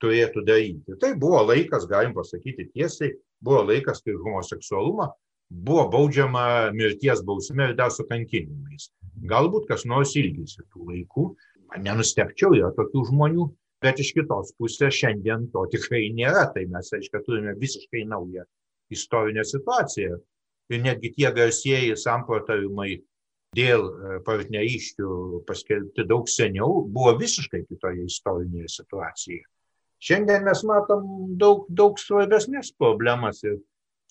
[0.04, 0.98] turėtų daryti.
[1.02, 5.12] Tai buvo laikas, galim pasakyti tiesiai, buvo laikas, kai homoseksualumą
[5.50, 8.90] buvo baudžiama mirties bausme ir dar su kankinimais.
[9.30, 11.26] Galbūt kas nors ilgisi tų laikų,
[11.86, 13.48] nenustepčiau, yra tokių žmonių,
[13.84, 16.48] bet iš kitos pusės šiandien to tikrai nėra.
[16.54, 18.46] Tai mes, aiškiai, turime visiškai naują
[18.94, 20.18] istorinę situaciją.
[20.74, 22.96] Ir netgi tie garsieji samprotavimai
[23.56, 25.10] dėl e, partnerysčių
[25.48, 29.46] paskelbti daug seniau, buvo visiškai kitoje istorinėje situacijoje.
[30.06, 31.06] Šiandien mes matom
[31.42, 33.58] daug, daug svarbesnės problemas ir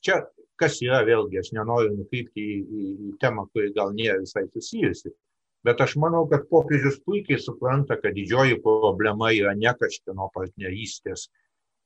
[0.02, 0.22] čia,
[0.61, 5.12] kas yra vėlgi, aš nenoriu nukrypti į, į, į temą, kuri gal nėra visai susijusi,
[5.66, 11.28] bet aš manau, kad popiežius puikiai supranta, kad didžioji problema yra ne kažkieno partnerystės.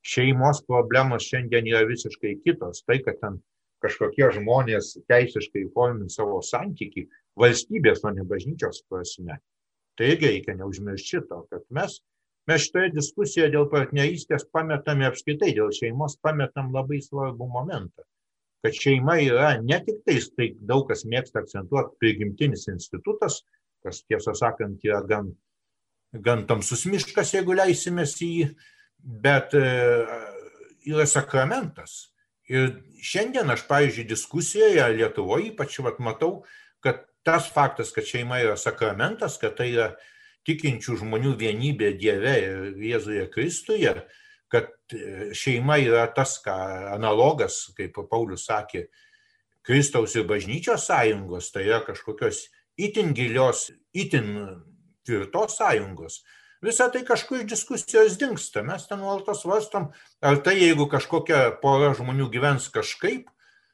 [0.08, 2.84] Šeimos problemos šiandien yra visiškai kitos.
[2.86, 3.40] Tai, kad ten
[3.84, 7.06] kažkokie žmonės teisiškai formint savo santyki,
[7.38, 9.38] valstybės, o ne bažnyčios prasme.
[9.98, 11.98] Tai irgi reikia neužmiršti šito, kad mes,
[12.48, 18.06] mes šitoje diskusijoje dėl partnerystės pametame apskaitai, dėl šeimos pametam labai svarbų momentą.
[18.64, 23.42] Kad šeima yra ne tik tais, tai daug kas mėgsta akcentuoti, prigimtinis institutas,
[23.84, 25.30] kas tiesą sakant yra gan,
[26.12, 28.48] gan tamsus miškas, jeigu leisimės į jį,
[29.22, 29.66] bet e,
[30.90, 32.08] yra sakramentas.
[32.48, 36.42] Ir šiandien aš, pavyzdžiui, diskusijoje Lietuvoje ypač vat, matau,
[36.84, 39.90] kad tas faktas, kad šeima yra sakramentas, kad tai yra
[40.48, 43.94] tikinčių žmonių vienybė Dieve ir Jėzuje Kristuje,
[44.48, 46.56] kad e, šeima yra tas, ką
[46.94, 48.87] analogas, kaip Paulius sakė,
[49.68, 52.46] Kristaus ir bažnyčios sąjungos, tai yra kažkokios
[52.80, 54.30] itin gilios, itin
[55.04, 56.22] tvirtos sąjungos.
[56.64, 58.64] Visa tai kažkur iš diskusijos dinksta.
[58.66, 59.90] Mes ten nuolatos svarstom,
[60.24, 63.28] ar tai jeigu kažkokia pora žmonių gyvens kažkaip,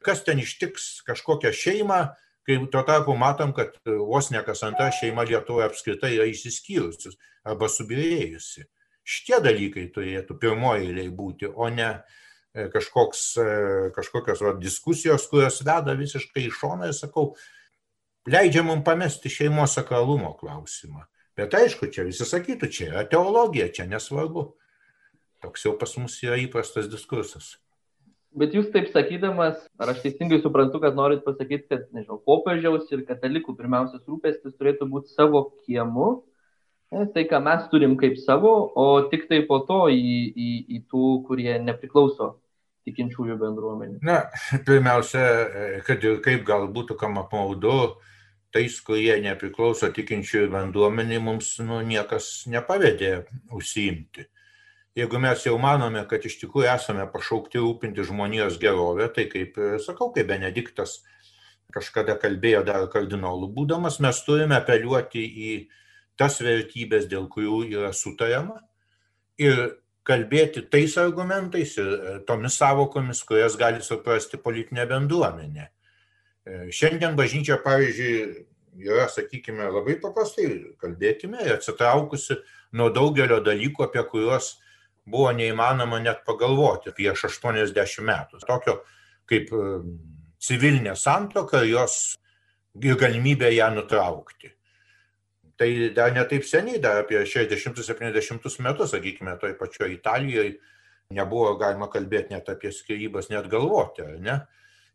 [0.05, 2.01] kas ten ištiks kažkokią šeimą,
[2.45, 7.17] kai tuo tarpu matom, kad e, vos ne kas antra šeima Lietuvoje apskritai yra išsiskyrusius
[7.45, 8.67] arba subirėjusi.
[9.05, 13.49] Šitie dalykai turėtų pirmoji eiliai būti, o ne e, kažkoks, e,
[13.97, 17.31] kažkokios va, diskusijos, kurios veda visiškai į šoną ir sakau,
[18.29, 21.05] leidžia mums pamesti šeimos sakralumo klausimą.
[21.35, 24.47] Bet aišku, čia visi sakytų, čia yra teologija, čia nesvarbu.
[25.43, 27.55] Toks jau pas mus yra įprastas diskursas.
[28.35, 33.05] Bet jūs taip sakydamas, ar aš teisingai suprantu, kad norit pasakyti, kad, nežinau, popiežiaus ir
[33.07, 36.09] katalikų pirmiausias rūpestis turėtų būti savo kiemu,
[37.15, 41.05] tai ką mes turim kaip savo, o tik tai po to į, į, į tų,
[41.29, 42.33] kurie nepriklauso
[42.85, 44.01] tikinčiųjų bendruomenė.
[44.05, 44.25] Na,
[44.67, 45.23] pirmiausia,
[45.87, 47.95] kad ir kaip gal būtų kam apmaudu,
[48.55, 53.21] tais, kurie nepriklauso tikinčiųjų bendruomenė, mums nu, niekas nepavedė
[53.55, 54.27] užsiimti
[54.95, 60.11] jeigu mes jau manome, kad iš tikrųjų esame pašaukti rūpinti žmonijos gerovę, tai kaip sakau,
[60.15, 61.01] kaip Benediktas
[61.75, 65.51] kažkada kalbėjo dar kardinolų būdamas, mes turime apeliuoti į
[66.19, 68.61] tas vertybės, dėl kurių yra sutariama
[69.41, 69.75] ir
[70.07, 75.69] kalbėti tais argumentais ir tomis savokomis, kurias gali suprasti politinė bendruomenė.
[76.71, 78.45] Šiandien bažnyčia, pavyzdžiui,
[78.85, 82.37] yra, sakykime, labai paprastai kalbėkime, atsitraukusi
[82.77, 84.53] nuo daugelio dalykų, apie kuriuos
[85.05, 88.41] buvo neįmanoma net pagalvoti prieš 80 metų.
[88.45, 88.79] Tokio
[89.29, 89.49] kaip
[90.41, 92.15] civilinė santoka, jos
[92.81, 94.51] ir galimybė ją nutraukti.
[95.55, 100.57] Tai dar netaip seniai, dar apie 60-70 metus, sakykime, toj pačioj Italijoje
[101.15, 104.35] nebuvo galima kalbėti net apie skirybas, net galvoti, ar ne?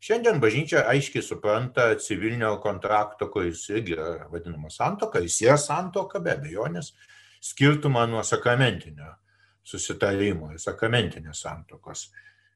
[0.00, 6.32] Šiandien bažnyčia aiškiai supranta civilinio kontrakto, kuris irgi yra vadinamas santoka, jis yra santoka be
[6.34, 6.94] abejonės,
[7.44, 9.14] skirtumą nuo sakramentinio
[9.70, 12.08] susitarimo ir sakramentinės santokos.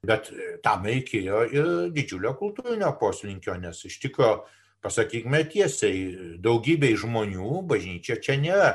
[0.05, 0.29] Bet
[0.65, 4.37] tam reikėjo ir didžiulio kultūrinio poslinkio, nes iš tikrųjų
[4.85, 8.71] pasakykime tiesiai, daugybei žmonių bažnyčia čia nėra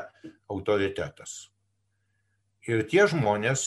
[0.50, 1.52] autoritetas.
[2.70, 3.62] Ir tie žmonės,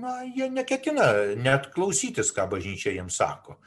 [0.00, 3.58] na, jie neketina net klausytis, ką bažnyčia jiems sako.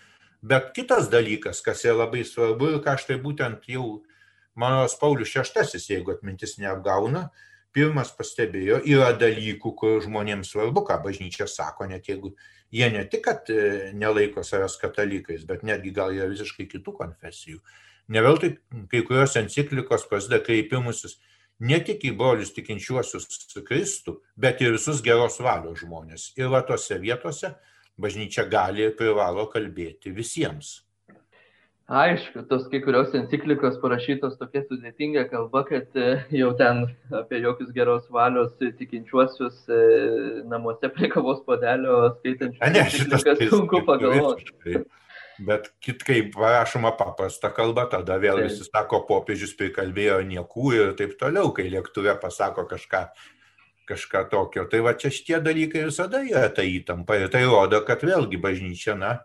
[0.42, 4.02] Bet kitas dalykas, kas yra labai svarbu ir ką štai būtent jau
[4.58, 7.30] mano Paulius VI, jeigu atmintis neapgauna,
[7.78, 12.34] pirmas pastebėjo, yra dalykų, kur žmonėms svarbu, ką bažnyčia sako, net jeigu
[12.74, 13.52] jie ne tik, kad
[13.94, 17.62] nelaiko savęs katalikais, bet netgi gal yra visiškai kitų konfesijų.
[18.10, 18.56] Ne veltui
[18.90, 21.20] kai kurios enciklikos prasideda kreipimusis
[21.60, 23.28] ne tik į brolius tikinčiuosius
[23.68, 26.32] Kristų, bet ir visus geros valios žmonės.
[26.40, 27.54] Ir va tose vietose
[27.98, 30.87] bažnyčia gali ir privalo kalbėti visiems.
[31.88, 36.82] Aišku, tos kai kurios enciklikos parašytos tokia sudėtinga kalba, kad e, jau ten
[37.16, 39.78] apie jokius geros valios tikinčiuosius e,
[40.52, 42.74] namuose prie kavos padelio skaitančius.
[42.76, 43.24] Ne, šitas
[43.54, 44.84] sunku pagalvoti.
[45.48, 51.16] Bet kit kaip rašoma paprasta kalba, tada vėl visi sako, popiežius prikalbėjo niekų ir taip
[51.22, 53.06] toliau, kai lėktuve pasako kažką,
[53.88, 54.68] kažką tokio.
[54.68, 59.00] Tai va čia šitie dalykai visada yra ta įtampa ir tai rodo, kad vėlgi bažnyčia,
[59.00, 59.22] na,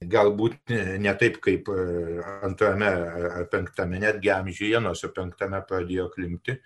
[0.00, 1.68] galbūt ne taip kaip
[2.40, 6.56] antrame ar penktame netgi amžiuje, nors jau penktame pradėjo klimti,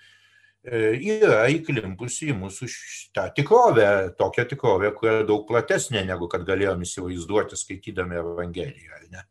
[0.64, 2.68] yra įklimpusi į mūsų
[3.16, 9.03] tą tikrovę, tokią tikrovę, kuri daug platesnė negu kad galėjom įsivaizduoti skaitydami Evangeliją.
[9.12, 9.27] Ne?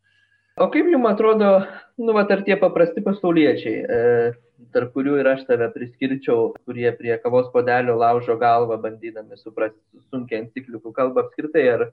[0.61, 1.63] O kaip jums atrodo,
[1.97, 7.15] nu, vat, ar tie paprasti pasauliečiai, e, tarp kurių ir aš tave priskirčiau, kurie prie
[7.23, 9.81] kavos podelio laužo galvą, bandydami suprasti
[10.13, 11.87] sunkia enciklikų kalbą apskritai, ar,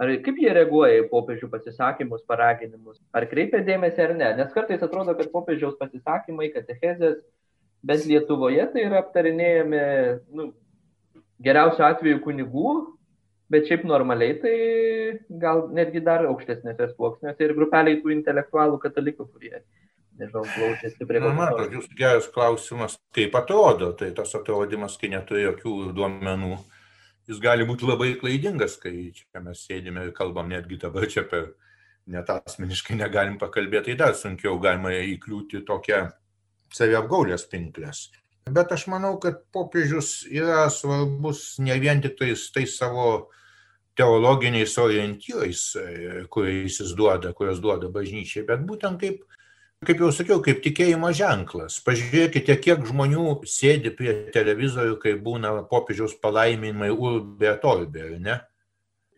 [0.00, 4.80] ar kaip jie reaguoja į popiežių pasisakymus, paraginimus, ar kreipia dėmesį ar ne, nes kartais
[4.84, 7.18] atrodo, kad popiežiaus pasisakymai, katechezės,
[7.84, 9.82] bet Lietuvoje tai yra aptarinėjami,
[10.36, 10.50] nu,
[11.44, 12.72] geriausiu atveju kunigų,
[13.52, 14.56] bet šiaip normaliai tai
[15.42, 19.62] gal netgi dar aukštesnėse sluoksniuose ir grupeliai tų intelektualų katalikų, kurie,
[20.20, 25.48] nežinau, glaudžiasi prie Na, matot, jūsų geras klausimas, kaip atrodo, tai tas atrodymas, kai neturi
[25.48, 26.54] jokių duomenų,
[27.30, 31.52] jis gali būti labai klaidingas, kai čia mes sėdime ir kalbam netgi dabar čia per
[32.10, 36.08] net asmeniškai negalim pakalbėti, tai dar sunkiau galima įkliūti tokią
[36.74, 38.08] saviapgaulės pinklės.
[38.50, 43.30] Bet aš manau, kad popiežius yra svarbus ne vien tik tais, tais savo
[43.98, 45.64] teologiniais orientyrais,
[46.32, 49.22] kuriais jis duoda, kurios duoda bažnyčiai, bet būtent kaip,
[49.80, 51.78] kaip jau sakiau, kaip tikėjimo ženklas.
[51.86, 58.36] Pažiūrėkite, kiek žmonių sėdi prie televizorių, kai būna popiežiaus palaiminimai urbė torbė, ne?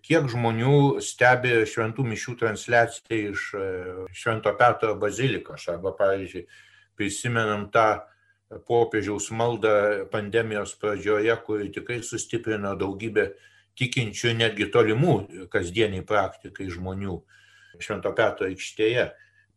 [0.06, 3.48] Kiek žmonių stebi šventų mišių transliaciją iš
[4.18, 6.44] Švento Petro bazilikos arba, pavyzdžiui,
[6.98, 8.02] prisimenam tą
[8.68, 13.32] popiežiaus maldą pandemijos pradžioje, kuri tikrai sustiprino daugybę
[13.78, 15.16] tikinčių netgi tolimų
[15.50, 17.18] kasdieniai praktikai žmonių
[17.82, 19.10] Švento Petro aikštėje.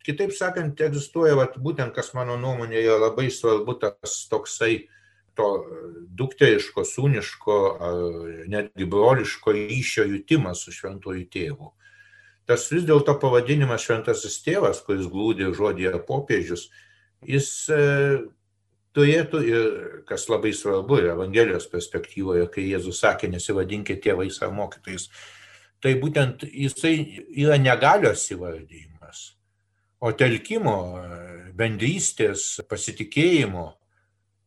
[0.06, 4.86] Kitaip sakant, egzistuoja vat, būtent, kas mano nuomonė yra labai svarbu, tas toksai
[5.36, 5.48] to
[6.16, 7.58] dukteriško, sūniško
[8.52, 11.72] netgi broliško ryšio jutimas su šventuoju tėvu.
[12.46, 16.70] Tas vis dėlto pavadinimas šventasis tėvas, kuris glūdė žodėje popiežius,
[17.26, 17.50] jis
[18.96, 19.66] turėtų ir,
[20.08, 25.10] kas labai svarbu, ir Evangelijos perspektyvoje, kai Jėzus sakė, nesivadinkite tėvais ar mokytais,
[25.84, 26.96] tai būtent jisai
[27.36, 28.95] yra negalios įvardyjimas,
[30.06, 30.78] o telkimo,
[31.58, 33.72] bendrystės, pasitikėjimo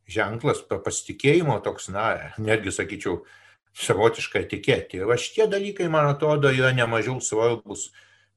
[0.09, 3.23] ženklas, pasitikėjimo toks, na, netgi sakyčiau,
[3.79, 5.03] savotiška etiketė.
[5.03, 7.88] Ir va šitie dalykai, man atrodo, yra nemažiau svarbus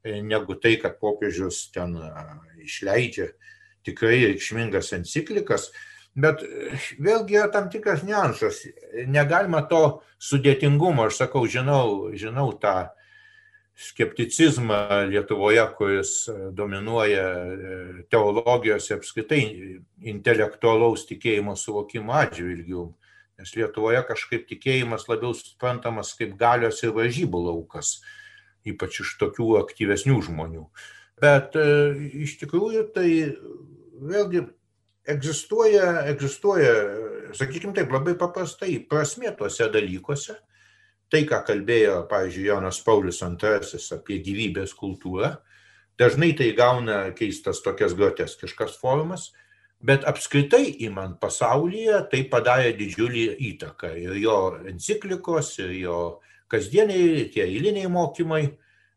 [0.04, 1.96] negu tai, kad popiežius ten
[2.62, 3.32] išleidžia
[3.86, 5.70] tikrai reikšmingas enciklikas,
[6.14, 6.44] bet
[7.02, 8.64] vėlgi yra tam tikras niuansas.
[9.10, 12.92] Negalima to sudėtingumo, aš sakau, žinau, žinau tą
[13.82, 16.12] skepticizmą Lietuvoje, kuris
[16.54, 17.26] dominuoja
[18.14, 19.42] teologijos apskritai
[20.14, 22.86] intelektualaus tikėjimo suvokimo atžvilgių.
[23.42, 27.96] Nes Lietuvoje kažkaip tikėjimas labiau suprantamas kaip galios ir varžybų laukas,
[28.68, 30.68] ypač iš tokių aktyvesnių žmonių.
[31.22, 33.10] Bet iš tikrųjų tai
[34.02, 34.46] vėlgi
[35.10, 36.72] egzistuoja, egzistuoja,
[37.38, 40.38] sakykime taip, labai paprastai prasmė tuose dalykuose.
[41.12, 45.34] Tai, ką kalbėjo, pavyzdžiui, Jonas Paulius II apie gyvybės kultūrą,
[46.00, 49.32] dažnai tai gauna keistas tokias groteskiškas formas,
[49.82, 53.96] Bet apskritai įmant pasaulyje tai padarė didžiulį įtaką.
[53.98, 54.36] Ir jo
[54.70, 56.02] enciklikos, ir jo
[56.54, 58.44] kasdieniai, tie eiliniai mokymai.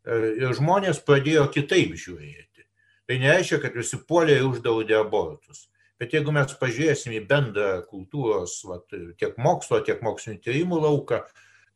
[0.04, 2.66] Ir žmonės pradėjo kitaip žiūrėti.
[3.08, 5.70] Tai nereiškia, kad visi puolė ir uždaudė abortus.
[5.96, 8.84] Bet jeigu mes pažiūrėsim į bendrą kultūros, vat,
[9.16, 11.22] tiek mokslo, tiek mokslinio tyrimų lauką,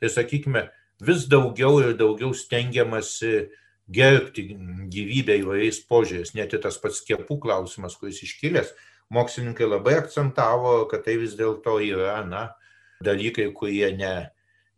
[0.00, 0.68] tai sakykime,
[1.00, 3.48] vis daugiau ir daugiau stengiamasi
[3.88, 4.44] gerbti
[4.92, 6.34] gyvybę įvairiais požiūrės.
[6.36, 8.74] Net ir tas pats skiepų klausimas, kuris iškilęs,
[9.14, 12.48] mokslininkai labai akcentavo, kad tai vis dėlto yra na,
[13.04, 14.14] dalykai, kurie ne,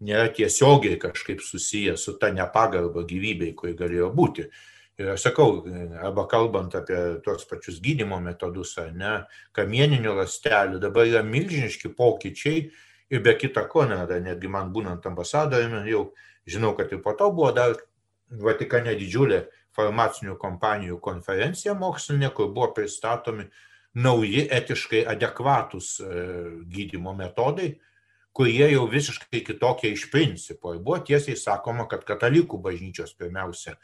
[0.04, 4.46] nėra tiesiogiai kažkaip susiję su ta nepagarba gyvybei, kuri galėjo būti.
[5.00, 5.62] Ir aš sakau,
[5.96, 9.14] arba kalbant apie tuos pačius gydimo metodus, ar ne,
[9.56, 12.66] kamieninių lastelių, dabar yra milžiniški pokyčiai
[13.11, 16.11] ir be kita ko, ne, netgi man būnant ambasadoriumi, jau
[16.46, 17.78] žinau, kad ir po to buvo dar
[18.30, 19.40] Vatikane didžiulė
[19.74, 23.48] farmacinių kompanijų konferencija mokslinė, kur buvo pristatomi
[23.98, 26.11] nauji etiškai adekvatus e,
[26.70, 27.72] gydimo metodai,
[28.36, 30.76] kurie jau visiškai kitokie iš principo.
[30.76, 33.74] Ir buvo tiesiai sakoma, kad katalikų bažnyčios pirmiausia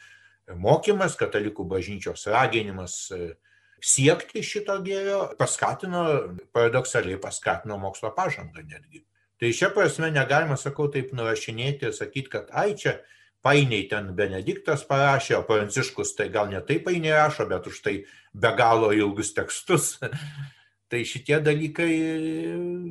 [0.55, 3.35] mokymas, katalikų bažnyčios raginimas e,
[3.83, 6.07] siekti šito gėrio paskatino,
[6.55, 9.03] paradoksaliai paskatino mokslo pažangą netgi.
[9.41, 12.99] Tai šia prasme negalima, sakau, taip nurašinėti ir sakyti, kad ai čia
[13.45, 17.97] painiai ten Benediktas parašė, o Pranciškus tai gal ne taip painiai rašo, bet už tai
[18.33, 19.97] be galo ilgus tekstus.
[20.91, 21.91] tai šitie dalykai,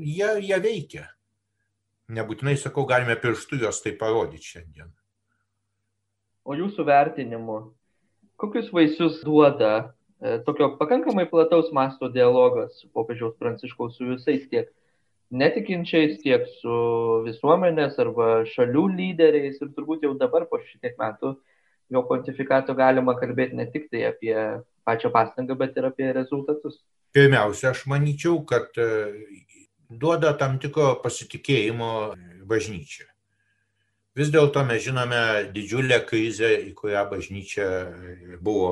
[0.03, 1.07] jie, jie veikia.
[2.13, 4.93] Nebūtinai, sakau, galime pirštų juos tai parodyti šiandien
[6.45, 7.57] o jūsų vertinimu,
[8.39, 9.73] kokius vaisius duoda
[10.21, 14.69] e, tokio pakankamai plataus masto dialogas popiežiaus pranciškaus su visais tiek
[15.31, 16.77] netikinčiais, tiek su
[17.25, 21.35] visuomenės arba šalių lyderiais ir turbūt jau dabar po šitiek metų
[21.89, 24.35] jo pontifikato galima kalbėti ne tik tai apie
[24.85, 26.79] pačią pastangą, bet ir apie rezultatus.
[27.15, 28.87] Pirmiausia, aš manyčiau, kad e,
[29.89, 31.91] duoda tam tikro pasitikėjimo
[32.49, 33.07] bažnyčia.
[34.15, 35.21] Vis dėlto mes žinome
[35.55, 37.65] didžiulę krizę, į kurią bažnyčia
[38.43, 38.69] buvo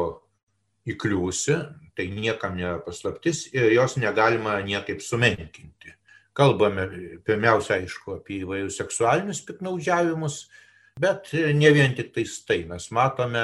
[0.88, 1.58] įkliūsi,
[1.96, 5.94] tai niekam nėra paslaptis ir jos negalima niekaip sumenkinti.
[6.34, 6.88] Kalbame
[7.26, 10.40] pirmiausia, aišku, apie įvairius seksualinius piknaudžiavimus,
[11.02, 12.64] bet ne vien tik tais tai.
[12.70, 13.44] Mes matome,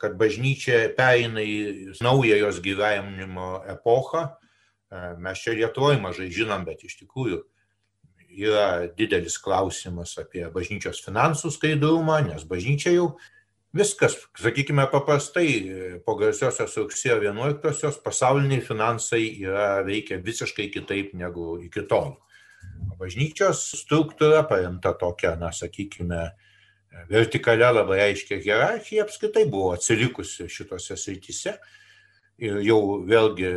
[0.00, 4.26] kad bažnyčia pereina į naują jos gyvenimo epochą.
[5.20, 7.40] Mes čia Lietuvoje mažai žinom, bet iš tikrųjų
[8.36, 13.08] yra didelis klausimas apie bažnyčios finansų skaidrumą, nes bažnyčia jau
[13.76, 15.48] viskas, sakykime paprastai,
[16.06, 22.16] po garsiosios rugsėjo 11-osios pasauliniai finansai yra veikia visiškai kitaip negu iki tol.
[22.98, 26.22] Bažnyčios struktūra paremta tokia, na, sakykime,
[27.10, 31.56] vertikalia labai aiškia hierarchija apskritai buvo atsilikusi šitose srityse
[32.42, 33.50] ir jau vėlgi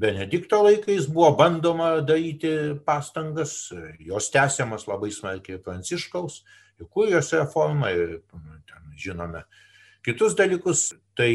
[0.00, 2.52] Benedikto laikais buvo bandoma daryti
[2.86, 6.42] pastangas, jos tęsiamas labai smarkiai Pranciškaus,
[6.78, 9.44] ir kurijos reforma, ir ten žinome
[10.06, 10.92] kitus dalykus.
[11.18, 11.28] Tai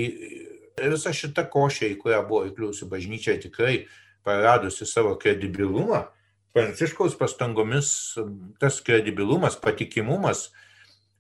[0.80, 3.86] visa šita košė, į kurią buvo įkliūsi bažnyčia, tikrai
[4.26, 6.08] praradusi savo kredibilumą.
[6.54, 7.90] Pranciškaus pastangomis
[8.62, 10.52] tas kredibilumas, patikimumas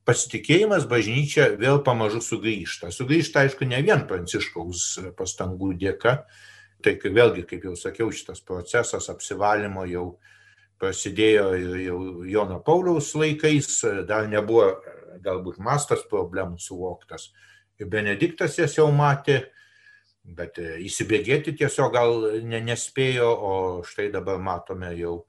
[0.07, 2.91] pasitikėjimas bažnyčia vėl pamažu sugrįžta.
[2.91, 4.87] Sugrįžta, aišku, ne vien pranciškaus
[5.17, 6.17] pastangų dėka.
[6.83, 10.07] Tai vėlgi, kaip jau sakiau, šitas procesas apsivalymo jau
[10.83, 11.45] prasidėjo
[11.79, 13.69] jau Jono Pauliaus laikais,
[14.09, 14.73] dar nebuvo
[15.23, 17.31] galbūt mastas problemų suvoktas.
[17.79, 19.41] Benediktas jas jau matė,
[20.23, 22.13] bet įsibėgėti tiesiog gal
[22.47, 23.55] ne, nespėjo, o
[23.87, 25.23] štai dabar matome jau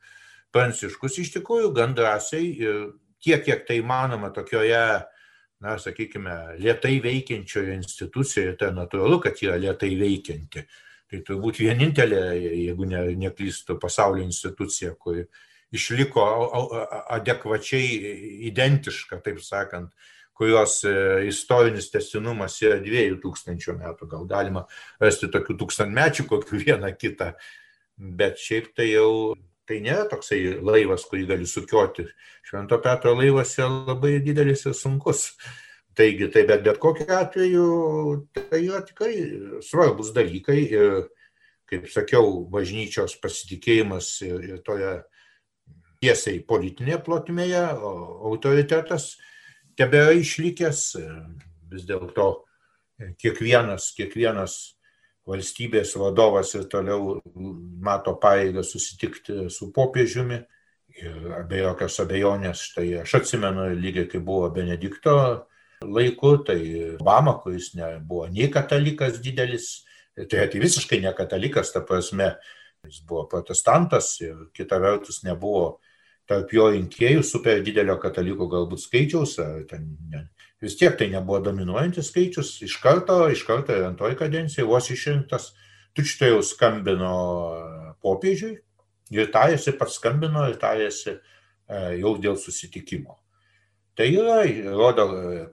[0.55, 2.77] Pranciškus iš tikrųjų gan drąsiai ir
[3.19, 4.85] tiek, kiek tai manoma tokioje,
[5.65, 10.63] na, sakykime, lietai veikiančioje institucijoje, tai natūralu, kad yra lietai veikianti.
[11.11, 15.27] Tai turbūt vienintelė, jeigu ne, neklystų, pasaulio institucija, kuri
[15.75, 16.25] išliko
[17.17, 17.87] adekvačiai
[18.51, 19.91] identiška, taip sakant,
[20.35, 20.95] kurios e,
[21.31, 24.11] istorinis testinumas yra dviejų tūkstančių metų.
[24.11, 24.65] Gal galima
[25.03, 27.33] rasti tokių tūkstantmečių, kokių vieną kitą,
[27.95, 29.11] bet šiaip tai jau
[29.65, 32.05] Tai nėra toksai laivas, kurį gali sukioti.
[32.45, 35.31] Švento Petro laivas yra labai didelis ir sunkus.
[35.97, 37.67] Taigi, tai bet bet kokiu atveju
[38.35, 39.15] tai yra tikrai
[39.65, 40.97] svarbus dalykai ir,
[41.71, 44.91] kaip sakiau, bažnyčios pasitikėjimas ir, ir toje
[46.05, 47.65] tiesiai politinėje plotmėje,
[48.31, 49.15] autoritetas
[49.79, 50.83] tebėra išlikęs.
[51.73, 52.29] Vis dėlto
[53.19, 54.59] kiekvienas, kiekvienas
[55.27, 57.17] valstybės vadovas ir toliau
[57.83, 60.43] mato pareigą susitikti su popiežiumi.
[61.01, 65.17] Ir be jokios abejonės, tai aš atsimenu lygiai kaip buvo Benedikto
[65.83, 66.61] laiku, tai
[67.01, 69.81] Obama, kuris nebuvo nei katalikas didelis,
[70.15, 72.29] Tai, tai visiškai ne katalikas, ta prasme,
[72.87, 75.81] jis buvo protestantas ir kita vertus nebuvo
[76.31, 79.37] tarp jo rinkėjų super didelio katalikų galbūt skaičiaus,
[79.71, 80.25] ten, ne,
[80.65, 85.53] vis tiek tai nebuvo dominuojantis skaičius, iš karto, iš karto ir antroji kadencija vos išrinktas,
[85.95, 87.15] tučtai jau skambino
[88.05, 88.57] popiežiui
[89.15, 91.19] ir tarėsi, pats skambino ir tarėsi
[92.01, 93.19] jau dėl susitikimo.
[93.95, 94.41] Tai yra,
[94.75, 95.05] rodo,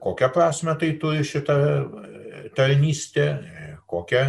[0.02, 1.56] kokią prasme tai turi šitą
[2.56, 3.26] tarnystę,
[3.86, 4.24] kokią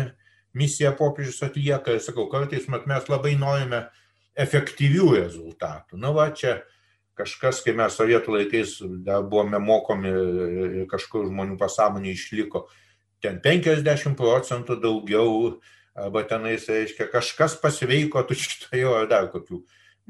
[0.54, 1.96] misiją popiežius atlieka.
[1.96, 3.88] Ir sakau, kartais mat, mes labai norime
[4.36, 6.00] efektyvių rezultatų.
[6.02, 6.62] Na va, čia
[7.18, 12.66] kažkas, kai mes sovietų laikais dar buvome mokomi ir kažkur žmonių pasąmonė išliko,
[13.24, 15.60] ten 50 procentų daugiau,
[15.94, 19.62] arba tenais, reiškia, kažkas pasveiko tučtojo ar dar kokių.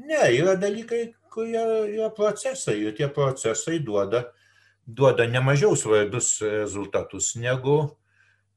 [0.04, 1.60] Ne, yra dalykai, kurie
[1.94, 4.24] yra procesai ir tie procesai duoda,
[4.86, 7.94] duoda nemažiau svarbius rezultatus negu,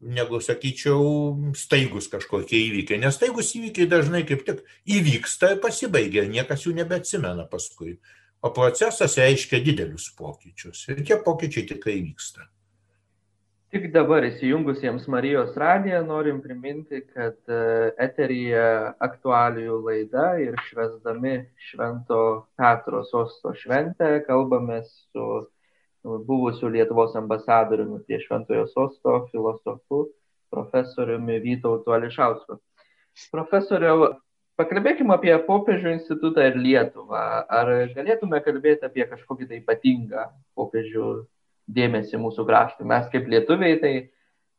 [0.02, 3.02] negu, sakyčiau, staigus kažkokie įvykiai.
[3.02, 4.62] Nes staigus įvykiai dažnai kaip tik
[4.98, 7.98] įvyksta ir pasibaigia, niekas jų nebeatsimena paskui.
[8.46, 12.46] O procesas reiškia didelius pokyčius ir tie pokyčiai tikrai vyksta.
[13.74, 17.58] Tik dabar įsijungusiems Marijos radiją norim priminti, kad e,
[18.00, 18.62] eteryje
[19.04, 21.34] aktualijų laida ir švesdami
[21.66, 22.22] Švento
[22.56, 25.28] Petro sosto šventę kalbamės su
[26.28, 30.06] buvusiu Lietuvos ambasadoriumi prie Šventojo sosto filosofu
[30.50, 32.60] profesoriumi Vytautu Ališausku.
[33.34, 34.14] Profesoriau,
[34.60, 37.24] pakalbėkime apie popiežių institutą ir Lietuvą.
[37.50, 40.28] Ar galėtume kalbėti apie kažkokį tai ypatingą
[40.58, 41.10] popiežių
[41.68, 42.88] dėmesį mūsų kraštui.
[42.88, 43.94] Mes kaip lietuviai tai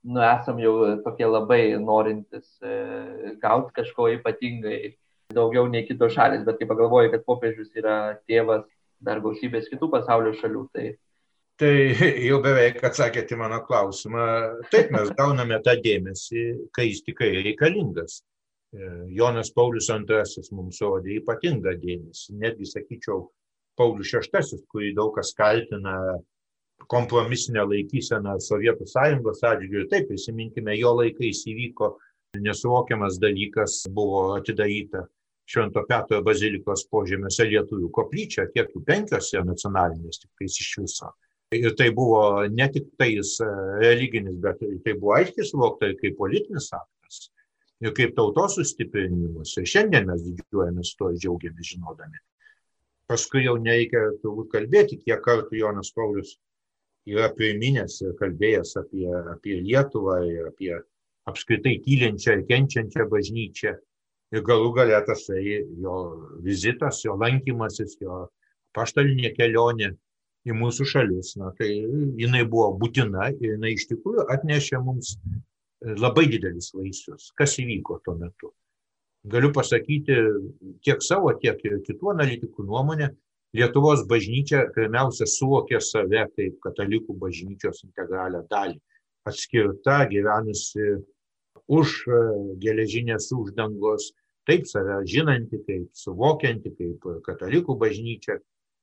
[0.04, 0.74] nu, esam jau
[1.04, 4.96] tokie labai norintis e, gauti kažko ypatingai
[5.34, 7.96] daugiau nei kitos šalis, bet kai pagalvoju, kad popiežius yra
[8.28, 8.64] tėvas
[9.04, 10.86] dar gausybės kitų pasaulio šalių, tai
[11.58, 11.70] Tai
[12.22, 14.24] jau beveik atsakėte mano klausimą.
[14.70, 16.44] Taip, mes gauname tą dėmesį,
[16.76, 18.20] kai jis tikrai reikalingas.
[18.70, 22.36] E, Jonas Paulius II mums rodė ypatingą dėmesį.
[22.44, 23.24] Netgi, sakyčiau,
[23.78, 25.96] Paulius VI, kurį daug kas kaltina
[26.86, 29.88] kompromisinę laikyseną Sovietų sąjungos atžvilgiu.
[29.90, 31.96] Taip, prisiminkime, jo laikais įvyko
[32.38, 35.08] nesuvokiamas dalykas, buvo atidaryta
[35.48, 41.16] Švento Petro bazilikos požemiuose lietuvių koplyčia, kiek jų penkiose nacionalinės tik tais iš viso.
[41.56, 43.46] Ir tai buvo ne tik tais e,
[43.80, 47.30] religinis, bet tai buvo aiškiai suvokta kaip politinis aktas,
[47.80, 49.54] ir kaip tautos sustiprinimas.
[49.56, 52.20] Ir šiandien mes didžiuojamės to ir džiaugiamės žinodami.
[53.08, 56.34] Paskui jau nereikia turbūt kalbėti, kiek kartų Jonas Paulius
[57.08, 60.74] yra priminęs ir kalbėjęs apie, apie Lietuvą ir apie
[61.28, 63.72] apskritai tylenčią ir kenčiančią bažnyčią.
[64.36, 65.40] Ir galų galę tasai
[65.80, 65.94] jo
[66.44, 68.26] vizitas, jo lankymasis, jo
[68.76, 69.94] paštalinė kelionė
[70.46, 71.68] į mūsų šalis, na, tai
[72.20, 75.16] jinai buvo būtina ir jinai iš tikrųjų atnešė mums
[75.82, 77.32] labai didelis vaisius.
[77.38, 78.52] Kas įvyko tuo metu?
[79.28, 80.14] Galiu pasakyti
[80.86, 83.10] tiek savo, tiek ir kitų analitikų nuomonę,
[83.56, 88.76] Lietuvos bažnyčia pirmiausia suvokė save kaip katalikų bažnyčios integralią dalį,
[89.24, 90.98] atskirta, gyvenusi
[91.78, 92.18] už e,
[92.60, 94.10] geležinės uždangos,
[94.48, 98.36] taip save žinanti, kaip suvokianti, kaip katalikų bažnyčia,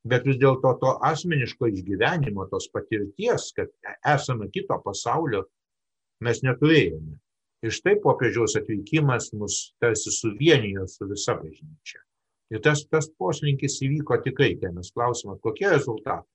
[0.05, 3.71] bet vis dėlto to asmeniško išgyvenimo, tos patirties, kad
[4.05, 5.45] esame kito pasaulio,
[6.25, 7.17] mes neturėjome.
[7.65, 12.03] Ir štai popiežiaus atvykimas mus tarsi suvienijo su visa bažnyčia.
[12.53, 16.29] Ir tas, tas poslinkis įvyko tikrai, kai mes klausime, kokie rezultatai.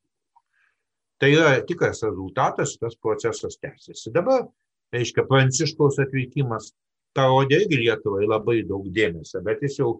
[1.20, 4.10] Tai yra tikras rezultatas, tas procesas tęsiasi.
[4.14, 4.48] Dabar,
[4.94, 6.72] reiškia, Pranciškaus atvykimas
[7.14, 9.92] parodė irgi Lietuvai labai daug dėmesio, bet jis jau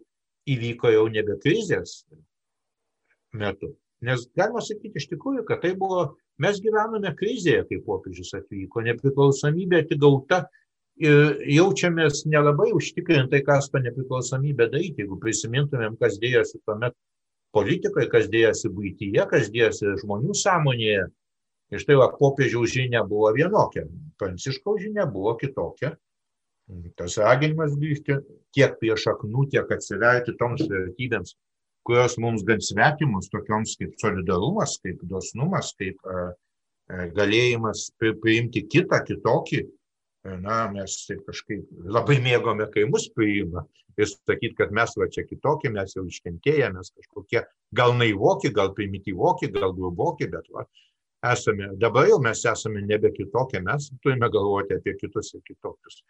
[0.50, 2.00] įvyko jau nebe krizės
[3.32, 3.74] metu.
[4.00, 9.82] Nes galima sakyti iš tikrųjų, kad tai buvo, mes gyvename krizėje, kai popiežius atvyko, nepriklausomybė
[9.84, 10.46] atgauta
[11.00, 16.96] ir jaučiamės nelabai užtikrintai, kas tą nepriklausomybę daryti, jeigu prisimintumėm, kas dėjosi tuomet
[17.56, 21.08] politikai, kas dėjosi būtyje, kas dėjosi žmonių sąmonėje.
[21.70, 23.84] Ir štai va, popiežiaus žinia buvo vienokia,
[24.18, 25.92] pranciškaus žinia buvo kitokia.
[26.98, 28.16] Tas raginimas grįžti
[28.54, 31.36] tiek prie šaknų, tiek atsiverti toms vertybėms,
[31.86, 36.30] kurios mums gan svetimus, tokioms kaip solidarumas, kaip dosnumas, kaip uh,
[37.16, 39.64] galėjimas priimti kitą, kitokį,
[40.42, 43.64] na, mes taip kažkaip labai mėgome, kai mus priima
[44.00, 47.44] ir sakyti, kad mes va čia kitokie, mes jau iškentėję, mes kažkokie
[47.76, 50.64] gal naivoki, gal primityvoki, gal gruboki, bet va,
[51.32, 56.02] esame, dabar jau mes esame nebe kitokie, mes turime galvoti apie kitus ir kitokius.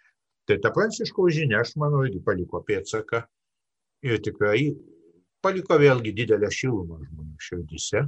[0.48, 3.24] Tai ta pranciškaus žinia, aš manau, irgi paliko pėtsaką
[4.06, 4.70] ir tikrai
[5.44, 8.04] paliko vėlgi didelę šilumą žmonių širdise,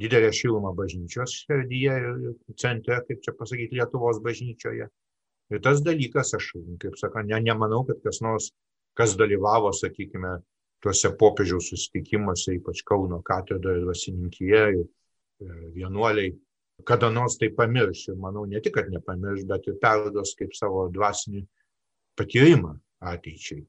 [0.00, 4.90] didelę šilumą bažnyčios širdyje ir centre, kaip čia pasakyti, Lietuvos bažnyčioje
[5.52, 8.48] Ir tas dalykas, aš, kaip sakau, ne, nemanau, kad kas nors,
[8.96, 10.38] kas dalyvavo, sakykime,
[10.84, 14.64] tuose popiežiaus susitikimuose, ypač Kauno katedroje, dvasininkyje,
[15.76, 16.32] vienuoliai,
[16.88, 18.08] kada nors tai pamirš.
[18.12, 21.44] Ir manau, ne tik, kad nepamirš, bet ir perduos kaip savo dvasinį
[22.16, 22.74] patyrimą
[23.12, 23.62] ateičiai.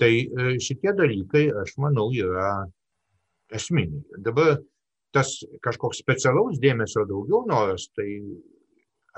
[0.00, 2.64] Tai e, šitie dalykai, aš manau, yra
[3.54, 4.02] esminiai.
[4.26, 4.56] Dabar
[5.14, 8.08] tas kažkoks specialaus dėmesio daugiau noras, tai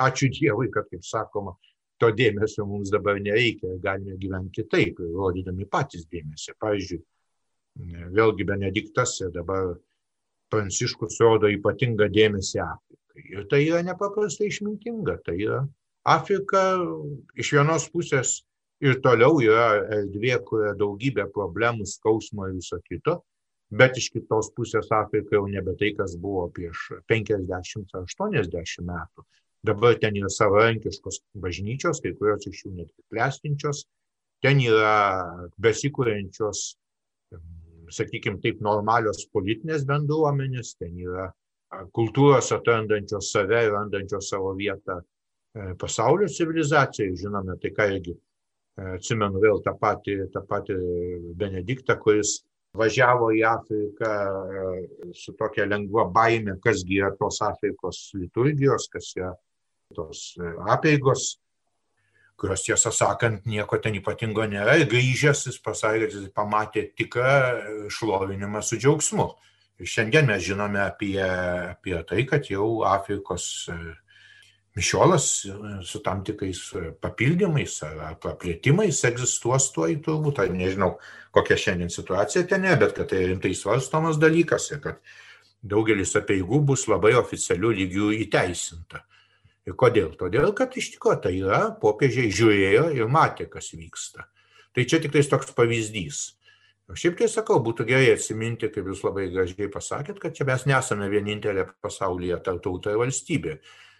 [0.04, 1.54] ačiū Dievui, kad, kaip sakoma,
[2.00, 6.56] to dėmesio mums dabar nereikia, galime gyventi kitaip, rodydami patys dėmesį.
[6.60, 7.00] Pavyzdžiui,
[8.16, 9.74] vėlgi Benediktas ir dabar
[10.52, 13.22] Pranciškus rodo ypatingą dėmesį Afrikai.
[13.32, 15.16] Ir tai yra nepaprastai išmintinga.
[15.26, 15.62] Tai yra
[16.06, 16.62] Afrika
[17.34, 18.36] iš vienos pusės
[18.84, 19.68] ir toliau yra
[20.00, 23.20] erdvė, kurioje daugybė problemų, skausmo ir viso kito,
[23.70, 29.26] bet iš kitos pusės Afrika jau nebe tai, kas buvo prieš 50 ar 80 metų.
[29.66, 33.86] Dabar ten yra savarankiškos bažnyčios, kai kurios iš jų net klestinčios,
[34.44, 36.76] ten yra besikūrenčios,
[37.90, 41.32] sakykime, taip normalios politinės bendruomenės, ten yra
[41.96, 47.16] kultūros atrandančios save randančios savo vietą e, pasaulio civilizacijai.
[47.18, 48.14] Žinome, tai ką irgi
[48.76, 50.76] atsimenu vėl tą patį, tą patį
[51.38, 52.40] Benediktą, kuris
[52.76, 54.76] važiavo į Afriką e,
[55.16, 59.32] su tokia lengva baime, kasgi yra tos Afrikos liturgijos, kas yra
[59.96, 61.36] tos e, apeigos,
[62.36, 64.76] kurios tiesą sakant nieko ten ypatingo nėra.
[64.76, 69.30] Ir grįžęs jis pasakė, jis pamatė tikrą e, šlovinimą su džiaugsmu.
[69.80, 73.78] Ir šiandien mes žinome apie, apie tai, kad jau Afrikos e,
[74.76, 75.26] mišiolas
[75.88, 76.60] su tam tikrais
[77.00, 80.96] papildymais ar praplėtimais egzistuos tuo į turbūt, ar nežinau,
[81.34, 85.00] kokia šiandien situacija ten bet kad tai rimtai svarstomas dalykas ir kad
[85.64, 89.02] daugelis apieigų bus labai oficialių lygių įteisinta.
[89.66, 90.12] Ir kodėl?
[90.14, 94.28] Todėl, kad iš tikrųjų tai yra, popiežiai žiūrėjo ir matė, kas vyksta.
[94.76, 96.36] Tai čia tik toks pavyzdys.
[96.86, 100.68] O šiaip tai sakau, būtų gerai atsiminti, kaip jūs labai gražiai pasakėt, kad čia mes
[100.70, 103.56] nesame vienintelė pasaulyje tauta ir valstybė.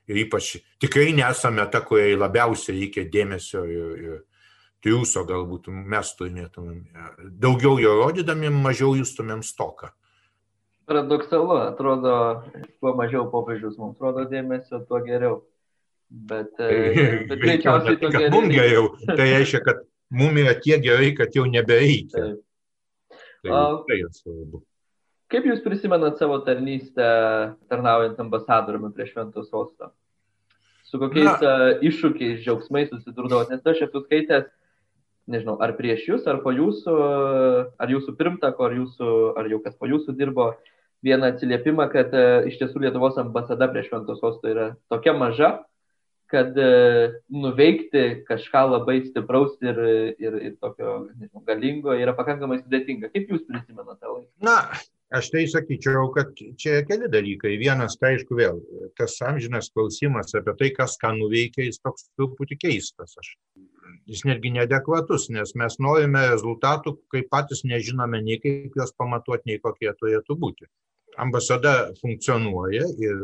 [0.06, 0.52] Ir ypač
[0.82, 4.18] tikrai nesame ta, kuriai labiausiai reikia dėmesio ir, ir
[4.84, 6.82] triūso galbūt mes turėtumėm.
[7.42, 9.90] Daugiau jo rodydami, mažiau justumėm stoką.
[10.86, 12.14] Paradoksalu, atrodo,
[12.78, 15.40] kuo mažiau popiežius mums rodo dėmesio, tuo geriau.
[16.06, 16.94] Bet, e,
[17.32, 18.34] bet greičiausiai to geriau.
[18.36, 18.92] Mums geriau.
[19.08, 19.82] Tai reiškia, kad
[20.14, 22.28] mums yra tiek gerai, kad jau nebereikia.
[23.42, 24.62] Tai, tai yra svarbu.
[25.32, 27.06] Kaip Jūs prisimenat savo tarnystę
[27.70, 29.90] tarnaujant ambasadoriumi prie Švento sosto?
[30.86, 31.56] Su kokiais Na.
[31.72, 33.50] E, iššūkiais, džiaugsmais susidurdavot?
[33.50, 34.46] Nes aš esu skaitęs,
[35.26, 36.96] nežinau, ar prieš Jūs, ar po Jūsų,
[37.82, 40.52] ar Jūsų pirmtako, ar, jūsų, ar jau kas po Jūsų dirbo,
[41.06, 45.50] vieną atsiliepimą, kad e, iš tiesų Lietuvos ambasada prie Švento sosto yra tokia maža,
[46.30, 46.70] kad e,
[47.30, 49.78] nuveikti kažką labai stipraus ir,
[50.22, 53.12] ir, ir tokio nežinau, galingo yra pakankamai sudėtinga.
[53.14, 54.30] Kaip Jūs prisimenate tą laiką?
[54.46, 54.58] Na,
[55.14, 57.56] aš tai sakyčiau, kad čia keli dalykai.
[57.60, 58.60] Vienas, tai aišku, vėl
[58.98, 63.14] tas amžinas klausimas apie tai, kas ką nuveikia, jis toks truputį keistas.
[63.20, 63.34] Aš,
[64.10, 69.62] jis netgi neadekvatus, nes mes norime rezultatų, kai patys nežinome nei kaip juos pamatuoti, nei
[69.62, 70.68] kokie turėtų būti.
[71.22, 73.22] Ambasada funkcionuoja ir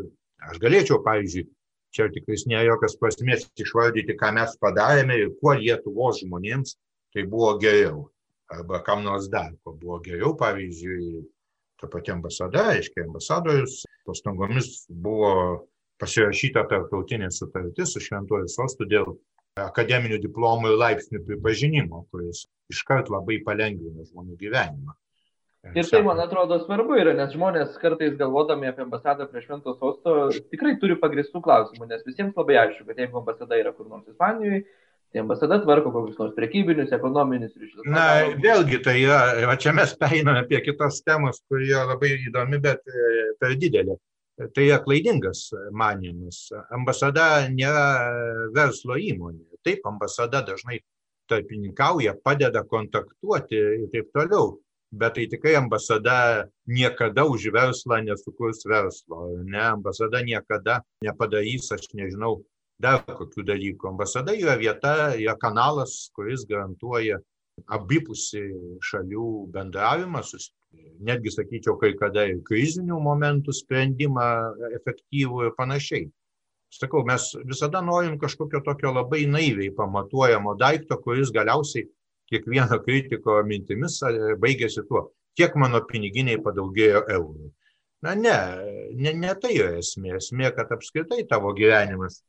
[0.48, 1.48] aš galėčiau, pavyzdžiui,
[1.92, 6.78] čia tikrai nėra jokios prasmės išvardyti, ką mes padarėme ir kuo Lietuvos žmonėms
[7.12, 8.06] tai buvo geriau.
[8.52, 11.22] Arba kam nors dar, ko buvo geriau, pavyzdžiui,
[11.82, 15.32] ta pati ambasada, aiškiai, ambasadorius, pastangomis buvo
[16.02, 19.10] pasirašyta tarptautinė sutartis su šventuoju sostu dėl
[19.60, 24.94] akademinių diplomų ir laipsnių pripažinimo, kuris iškart labai palengvina žmonių gyvenimą.
[25.78, 30.14] Ir tai, man atrodo, svarbu yra, nes žmonės kartais galvodami apie ambasadą prie Švento sosto
[30.50, 34.64] tikrai turi pagristų klausimų, nes visiems labai aišku, kad jeigu ambasada yra kur nors Ispanijoje,
[35.12, 37.84] tai ambasada tvarko kokius nors prekybinius, ekonominius ryšius.
[37.92, 38.06] Na,
[38.40, 43.12] vėlgi, tai yra, va čia mes peiname apie kitos temos, kurie labai įdomi, bet e,
[43.40, 43.98] per didelė.
[44.56, 46.46] Tai yra klaidingas manimas.
[46.72, 47.86] Ambasada nėra
[48.56, 49.44] verslo įmonė.
[49.62, 50.80] Taip, ambasada dažnai
[51.30, 54.56] tarpininkauja, padeda kontaktuoti ir taip toliau
[54.92, 62.44] bet tai tikrai ambasada niekada už verslą nesukurs verslo, ne, ambasada niekada nepadarys, aš nežinau,
[62.82, 63.92] dar kokių dalykų.
[63.92, 67.20] Ambasada yra vieta, yra kanalas, kuris garantuoja
[67.72, 68.42] abipusį
[68.82, 70.22] šalių bendravimą,
[71.04, 74.26] netgi sakyčiau, kai kada ir krizinių momentų sprendimą
[74.80, 76.08] efektyvų ir panašiai.
[76.72, 81.84] Sakau, mes visada norim kažkokio tokio labai naiviai pamatuojamo daikto, kuris galiausiai
[82.32, 83.98] kiekvieno kritiko mintimis
[84.40, 87.50] baigėsi tuo, kiek mano piniginiai padaugėjo eurų.
[88.02, 88.36] Na ne,
[88.96, 90.16] ne, ne tai yra esmė.
[90.16, 92.22] Esmė, kad apskritai tavo gyvenimas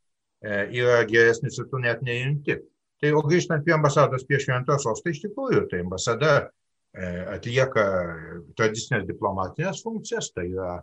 [0.44, 2.58] yra geresnis ir tu net nejunti.
[3.00, 6.34] Tai o grįžtant prie ambasados prie šventos sostą, iš tikrųjų, tai ambasada
[7.34, 7.84] atlieka
[8.54, 10.76] tradicinės diplomatinės funkcijas, tai yra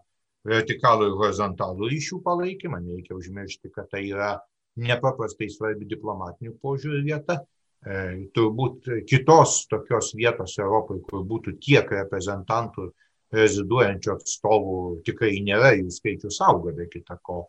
[0.47, 4.33] vertikalų ir horizontalų ryšių palaikymą, nereikia užmiršti, kad tai yra
[4.81, 7.41] nepaprastai svarbi diplomatinių požiūrių vieta.
[7.81, 12.91] E, turbūt kitos tokios vietos Europoje, kur būtų tiek reprezentantų
[13.33, 17.45] reziduojančių atstovų, tikrai nėra, jų skaičius auga be kita ko.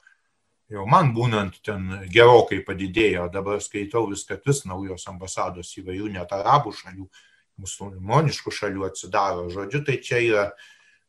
[0.73, 6.33] Jau man būnant ten gerokai padidėjo, dabar skaitau vis, kad vis naujos ambasados įvairių net
[6.33, 7.09] arabų šalių,
[7.61, 9.51] musulmoniškų šalių atsidaro.
[9.53, 10.45] Žodžiu, tai čia yra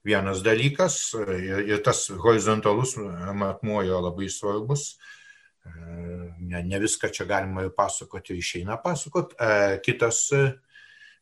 [0.04, 2.98] vienas dalykas ir, ir tas horizontalus
[3.40, 4.98] matmuo yra labai svarbus.
[6.44, 9.40] Ne, ne viską čia galima ir pasakoti, išeina pasakoti.
[9.86, 10.26] Kitas,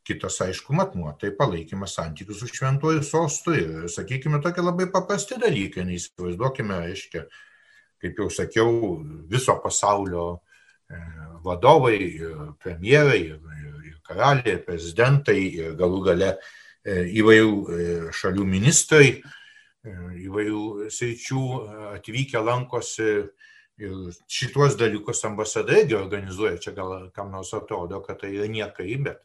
[0.07, 5.85] kitas, aišku, matmuo, tai palaikymas santykių su šventuoju sostu ir, sakykime, tokie labai paprasti dalykai,
[5.85, 7.27] neįsivaizduokime, reiškia,
[8.01, 8.71] kaip jau sakiau,
[9.29, 11.01] viso pasaulio e,
[11.45, 11.99] vadovai,
[12.61, 19.15] premjerai, ir karaliai, ir prezidentai, ir galų gale e, įvairių šalių ministrai,
[19.81, 21.45] įvairių sričių
[21.95, 23.13] atvykę lankosi
[23.81, 28.93] Ir šituos dalykus ambasada irgi organizuoja, čia gal kam nors atrodo, kad tai yra niekai,
[29.01, 29.23] bet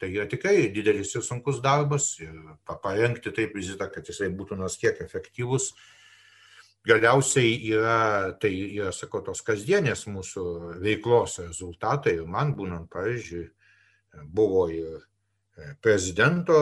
[0.00, 2.32] tai yra tikrai didelis ir sunkus darbas ir
[2.82, 5.70] parengti taip vizitą, kad jisai būtų nors kiek efektyvus.
[6.86, 7.98] Galiausiai yra,
[8.40, 10.46] tai yra, sakau, tos kasdienės mūsų
[10.84, 13.44] veiklos rezultatai ir man būnant, pavyzdžiui,
[14.30, 15.00] buvo ir
[15.82, 16.54] prezidento,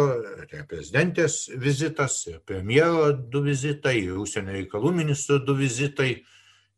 [0.51, 6.15] tai prezidentės vizitas, ir premjero du vizitai, ir užsienio reikalų ministro du vizitai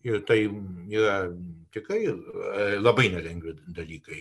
[0.06, 0.44] Ir tai
[0.92, 1.16] yra
[1.74, 4.20] tikrai e, labai nelengvi dalykai.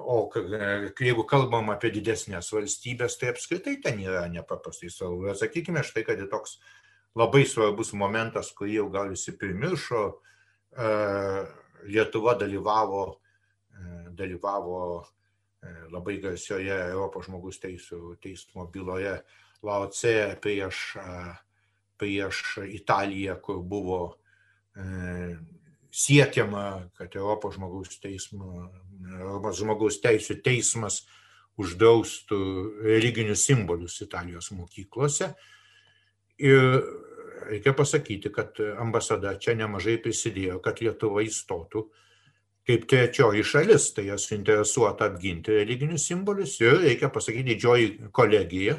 [0.00, 5.34] O jeigu kalbam apie didesnės valstybės, tai apskritai ten yra nepaprastai svarbu.
[5.36, 6.56] Sakykime štai, kad toks
[7.18, 10.04] labai svarbus momentas, kurį jau gal visi primiršo,
[10.76, 10.92] e,
[11.90, 13.04] Lietuva dalyvavo,
[13.72, 14.82] e, dalyvavo
[15.92, 19.18] labai garsioje Europos žmogus teisų teismo byloje
[19.60, 20.94] Lauce prieš,
[22.00, 23.98] prieš Italiją, kur buvo
[24.76, 25.36] E,
[25.90, 28.68] siekiama, kad Europos žmogaus, teismo,
[29.18, 31.02] Europos žmogaus teisų teismas
[31.60, 32.38] uždraustų
[32.86, 35.32] religinius simbolius Italijos mokyklose.
[36.40, 36.78] Ir
[37.50, 41.84] reikia pasakyti, kad ambasada čia nemažai prisidėjo, kad Lietuva įstotų
[42.70, 48.76] kaip trečioji šalis, tai jas suinteresuota apginti religinius simbolius ir reikia pasakyti, didžioji kolegija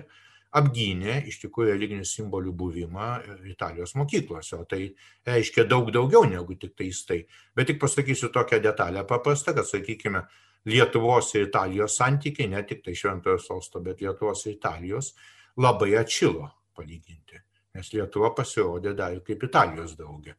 [0.58, 3.10] apgynė iš tikrųjų religinių simbolių buvimą
[3.48, 4.90] Italijos mokyklose, o tai
[5.28, 7.22] reiškia daug daugiau negu tik tais tai.
[7.56, 10.26] Bet tik pasakysiu tokią detalę paprastą, kad, sakykime,
[10.70, 15.16] Lietuvos ir Italijos santykiai, ne tik tai Šventojo sosto, bet Lietuvos ir Italijos
[15.58, 17.40] labai atšilo palyginti,
[17.76, 20.36] nes Lietuva pasirodė dar kaip Italijos draugė.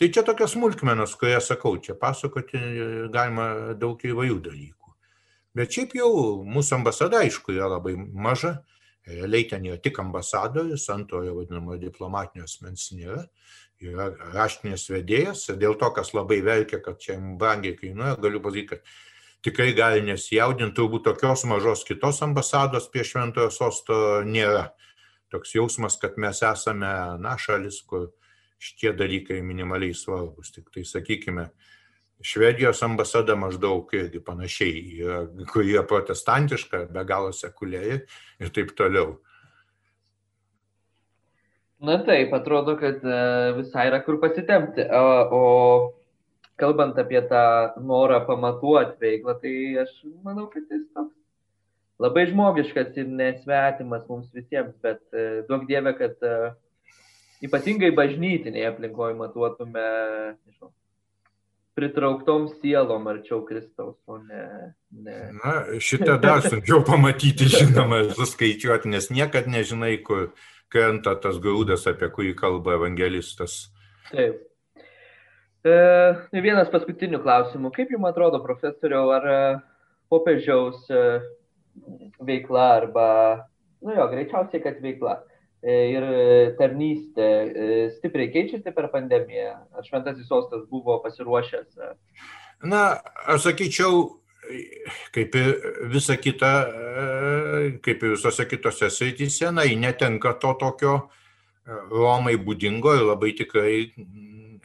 [0.00, 2.58] Tai čia tokios smulkmenos, kurie sakau, čia pasakoti
[3.12, 4.94] galima daug įvairių dalykų.
[5.54, 6.12] Bet šiaip jau
[6.48, 8.56] mūsų ambasada, aišku, yra labai maža,
[9.06, 13.24] Realiai ten yra tik ambasadorius, antrojo vadinamo diplomatinio asmens nėra,
[13.82, 18.92] yra raštinės vedėjas, dėl to, kas labai verkia, kad čia brangiai kainuoja, galiu pasakyti, kad
[19.42, 24.68] tikrai gali nesijaudinti, turbūt tokios mažos kitos ambasados prie šventojo sosto nėra.
[25.32, 26.90] Toks jausmas, kad mes esame,
[27.22, 28.10] na, šalis, kur
[28.62, 30.52] šitie dalykai minimaliai svarbus.
[30.54, 31.48] Tik tai, sakykime,
[32.22, 37.96] Švedijos ambasada maždaug irgi panašiai, yra, kur yra protestantiška, be galo sekuliari
[38.38, 39.16] ir taip toliau.
[41.82, 43.18] Na taip, atrodo, kad e,
[43.56, 44.84] visai yra kur pasitemti.
[44.94, 45.42] O, o
[46.62, 47.42] kalbant apie tą
[47.82, 49.90] norą pamatuoti veiklą, tai aš
[50.22, 51.16] manau, kad jis toks
[52.02, 56.36] labai žmogiškas ir nesvetimas mums visiems, bet e, duok dievę, kad e,
[57.46, 59.88] ypatingai bažnytinėje aplinkoje matuotume,
[60.42, 60.72] nežinau,
[61.78, 64.44] pritrauktom sielom arčiau Kristaus, o ne.
[64.92, 65.18] ne.
[65.38, 70.32] Na, šitą dar sunkiau pamatyti, žinoma, suskaičiuoti, nes niekad nežinai, kur
[70.72, 73.66] krenta tas grūdas, apie kurį kalba evangelistas.
[74.10, 74.42] Taip.
[75.62, 75.76] E,
[76.42, 77.70] vienas paskutinių klausimų.
[77.76, 79.38] Kaip Jums atrodo, profesoriau, ar e,
[80.12, 80.90] popiežiaus
[82.22, 83.06] veikla arba,
[83.82, 85.20] nu jo, greičiausiai, kad veikla
[85.62, 86.04] E, ir
[86.58, 89.52] tarnystė e, stipriai keičiasi per pandemiją?
[89.78, 91.78] Ar šventasis sostas buvo pasiruošęs?
[92.66, 92.98] Na,
[93.30, 94.18] aš sakyčiau,
[95.14, 95.52] kaip ir
[95.92, 100.94] visa kita, e, kaip ir visose kitose srityse, na, netenka to tokio
[101.62, 103.86] Romai būdingo ir labai tikrai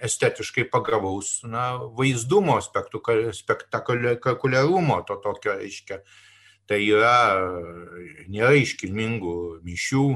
[0.01, 2.57] estetiškai pagavaus na, vaizdumo,
[3.37, 6.01] spektakuliarumo, to tokio, reiškia.
[6.67, 7.17] Tai yra,
[8.27, 10.07] nėra iškilmingų mišių,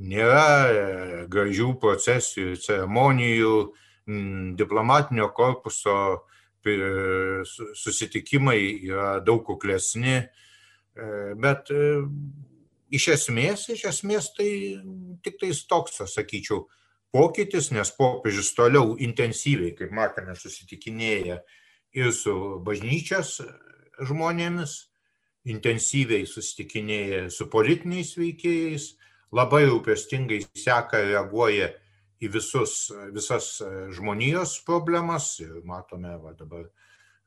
[0.00, 0.84] nėra e,
[1.30, 3.56] gražių procesijų, ceremonijų,
[4.60, 6.24] diplomatinio korpuso
[7.76, 10.22] susitikimai yra daug kuklesni,
[11.40, 11.68] bet
[12.94, 14.48] iš esmės, iš esmės tai
[15.24, 16.64] tik tais toks, sakyčiau,
[17.14, 21.40] pokytis, nes popiežius toliau intensyviai, kaip matome, susitikinėja
[21.94, 23.38] ir su bažnyčios
[24.08, 24.78] žmonėmis,
[25.44, 28.86] intensyviai susitikinėja su politiniais veikėjais,
[29.34, 31.72] labai rūpestingai seka, reaguoja
[32.22, 33.58] į visus, visas
[33.96, 36.64] žmonijos problemas ir matome va, dabar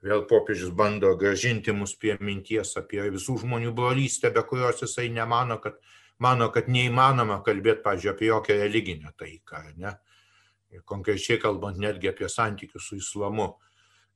[0.01, 5.59] vėl popiežius bando gražinti mus prie minties apie visų žmonių brolystę, be kurios jisai nemano,
[5.61, 5.77] kad
[6.23, 9.93] mano, kad neįmanoma kalbėti, pažiūrėjau, apie jokią religinę taiką, ne?
[10.73, 13.53] Ir konkrečiai kalbant netgi apie santykius su islamu.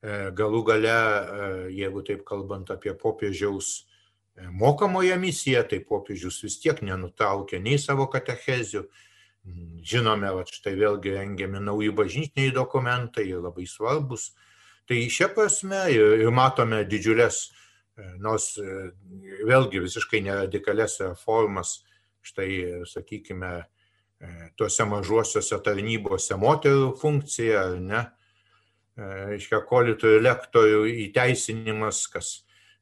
[0.02, 3.91] E, galų gale, e, jeigu taip kalbant apie popiežiaus e,
[4.50, 8.86] mokamoje misiją, tai popiežius vis tiek nenutraukė nei savo katechezių.
[9.92, 14.32] Žinome, va, štai vėlgi rengiami nauji bažnytiniai dokumentai, labai svarbus.
[14.90, 17.48] Tai šia prasme ir, matome didžiulės,
[18.22, 18.54] nors
[19.48, 21.80] vėlgi visiškai neradikales reformas
[22.22, 23.52] štai, sakykime,
[24.22, 28.04] e, tuose mažuosiuose tarnybose moterų funkcija, ne,
[28.96, 32.34] e, iškia kolitų ir lektorių įteisinimas, kas,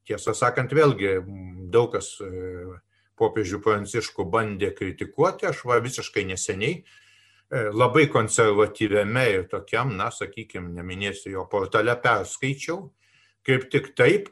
[0.10, 1.20] tiesą sakant, vėlgi
[1.72, 2.32] daug kas e,
[3.20, 6.82] popiežių pranciškų bandė kritikuoti, aš va visiškai neseniai
[7.50, 12.84] labai konservatyviame ir tokiam, na, sakykime, neminėsiu jo portale perskaičiau,
[13.46, 14.30] kaip tik taip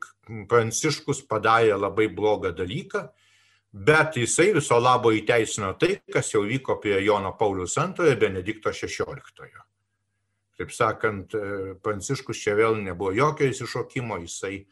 [0.50, 3.08] pranciškus padarė labai blogą dalyką,
[3.74, 8.70] bet jisai viso labo įteisino tai, kas jau vyko prie Jono Paulius II ir Benedikto
[8.70, 9.64] XVI.
[10.58, 11.34] Taip sakant,
[11.84, 14.66] Pranciškus čia vėl nebuvo jokio įsišokimo, jisai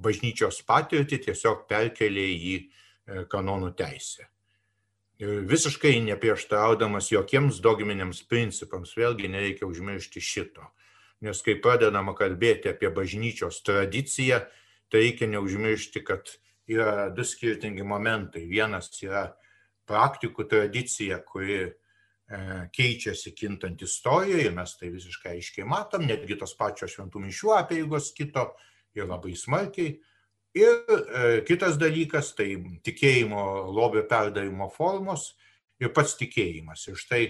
[0.00, 2.64] bažnyčios patirtį tiesiog perkelė į e,
[3.30, 4.28] kanonų teisę.
[5.22, 10.64] Ir visiškai neprieštaraudamas jokiems dogminiams principams, vėlgi nereikia užmiršti šito.
[11.22, 14.40] Nes kai pradedama kalbėti apie bažnyčios tradiciją,
[14.90, 16.32] tai reikia neužmiršti, kad
[16.66, 18.42] yra du skirtingi momentai.
[18.50, 19.28] Vienas yra
[19.88, 21.70] praktikų tradicija, kuri e,
[22.74, 28.48] keičiasi kintant istorijoje, mes tai visiškai aiškiai matom, netgi tos pačios šventų mišių apieigos kito
[28.98, 29.94] ir labai smarkiai.
[30.58, 35.30] Ir e, kitas dalykas tai tikėjimo lobio perdavimo formos
[35.80, 36.84] ir pats tikėjimas.
[36.90, 37.22] Ir štai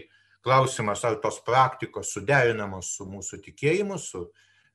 [0.43, 4.27] klausimas, ar tos praktikos suderinamos su mūsų tikėjimu, su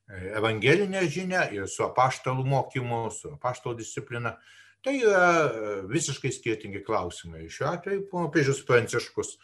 [0.08, 4.38] evangelinę žinią ir su apaštalų mokymu, su apaštalų disciplina.
[4.84, 7.48] Tai yra e, visiškai skirtingi klausimai.
[7.50, 9.34] Šiuo atveju popiežius Pranciškus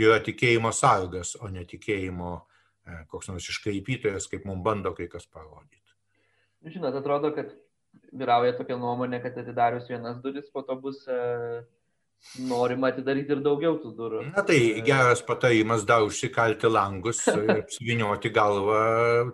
[0.00, 5.28] yra tikėjimo sargas, o ne tikėjimo e, koks nors iškaipytojas, kaip mums bando kai kas
[5.28, 5.87] parodyti.
[6.66, 7.52] Žinot, atrodo, kad
[8.12, 11.18] vyrauja tokia nuomonė, kad atidarius vienas duris, po to bus e,
[12.48, 14.22] norima atidaryti ir daugiau tų durų.
[14.32, 18.82] Na tai geras patarimas dar užsikalti langus ir apsivinioti galvą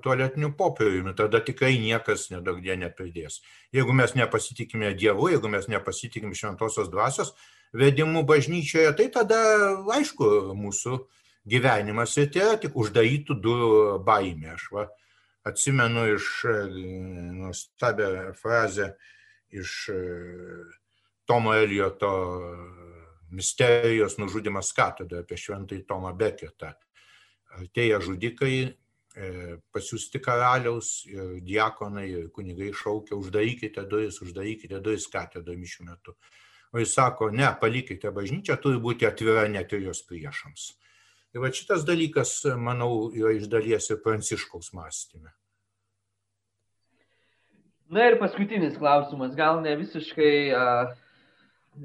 [0.05, 3.41] tualetiniu popieriumi, tada tikrai niekas nedaug die nepridės.
[3.75, 7.35] Jeigu mes nepasitikime Dievu, jeigu mes nepasitikime šventosios dvasios
[7.75, 9.41] vedimu bažnyčioje, tai tada,
[9.97, 11.01] aišku, mūsų
[11.51, 13.73] gyvenimas ir tai yra tik uždarytų durų
[14.05, 14.55] baimė.
[14.55, 14.87] Aš va,
[15.45, 16.31] atsimenu iš
[17.41, 18.95] nuostabią frazę
[19.55, 19.91] iš
[21.25, 22.11] Tomo Elioto
[23.35, 26.73] misterijos nužudimas katedroje apie šventąjį Tomą Beketą.
[27.55, 29.29] Artėja žudikai, e,
[29.75, 36.17] pasiūsti karaliaus ir diakonai ir kunigai šaukia, uždarykite duris, uždarykite duris katedroje mišių metu.
[36.75, 40.73] O jis sako, ne, palikite bažnyčią, turi būti atvira net ir jos priešams.
[41.35, 45.33] Ir va šitas dalykas, manau, yra iš dalies ir pranciškaus mąstymė.
[47.95, 50.93] Na ir paskutinis klausimas, gal ne visiškai uh,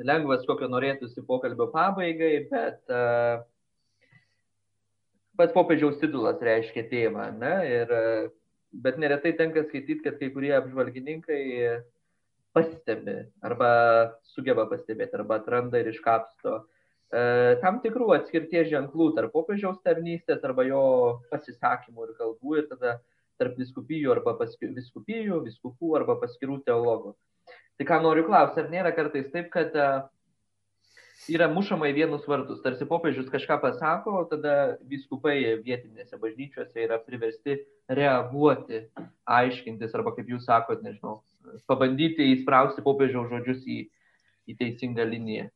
[0.05, 3.41] lengvas, kokio norėtųsi pokalbio pabaigai, bet uh,
[5.33, 7.29] pats popiežiaus titulas reiškia tėvą.
[7.41, 7.53] Ne?
[7.73, 7.97] Ir,
[8.85, 11.43] bet neretai tenka skaityti, kad kai kurie apžvalgininkai
[12.53, 13.71] pastebi arba
[14.29, 16.67] sugeba pastebėti arba atranda ir iškapsto uh,
[17.63, 20.81] tam tikrų atskirties ženklų tarp popiežiaus tarnystės arba jo
[21.31, 22.99] pasisakymų ir kalbų ir tada
[23.39, 27.15] tarp viskupijų arba paskir, viskupijų, viskupų arba paskirų teologų.
[27.79, 30.03] Tai ką noriu klausti, ar nėra kartais taip, kad uh,
[31.27, 36.99] yra mušama į vienus vartus, tarsi popiežius kažką pasako, o tada viskupai vietinėse bažnyčiose yra
[37.03, 37.57] priversti
[37.89, 38.85] reaguoti,
[39.27, 41.19] aiškintis, arba kaip jūs sakot, nežinau,
[41.69, 43.79] pabandyti įsprausti popiežiaus žodžius į,
[44.49, 45.49] į teisingą liniją.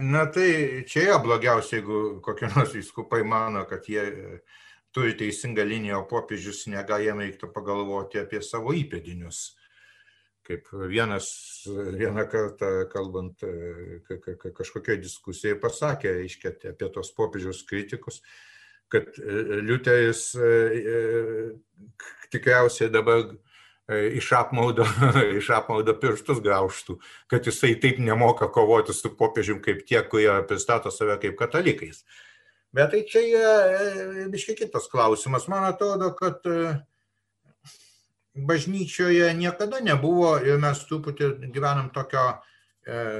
[0.00, 4.04] Na tai čia yra blogiausia, jeigu kokie nors viskupai mano, kad jie
[4.92, 9.40] turi teisingą liniją, o popiežius negali, jam reiktų pagalvoti apie savo įpėdinius.
[10.42, 11.28] Kaip vienas
[11.94, 13.44] vieną kartą kalbant
[14.58, 18.20] kažkokioje diskusijoje pasakė, reiškia, apie tos popiežiaus kritikus,
[18.92, 20.32] kad Liuteris
[22.34, 23.30] tikriausiai dabar
[23.88, 24.86] iš apmaudo,
[25.38, 26.98] iš apmaudo pirštus grauštų,
[27.30, 32.04] kad jisai taip nemoka kovoti su popiežium kaip tie, kurie pristato save kaip katalikais.
[32.72, 35.44] Bet tai čia yra biškai kitas klausimas.
[35.50, 36.40] Man atrodo, kad
[38.32, 42.40] bažnyčioje niekada nebuvo ir mes truputį gyvenam tokio,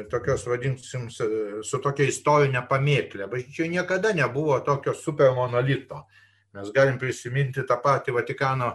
[0.08, 3.28] tokios, vadinsim, su tokia istorinė pamėklė.
[3.28, 6.06] Bažnyčioje niekada nebuvo tokio supermonolito.
[6.56, 8.72] Mes galim prisiminti tą patį Vatikano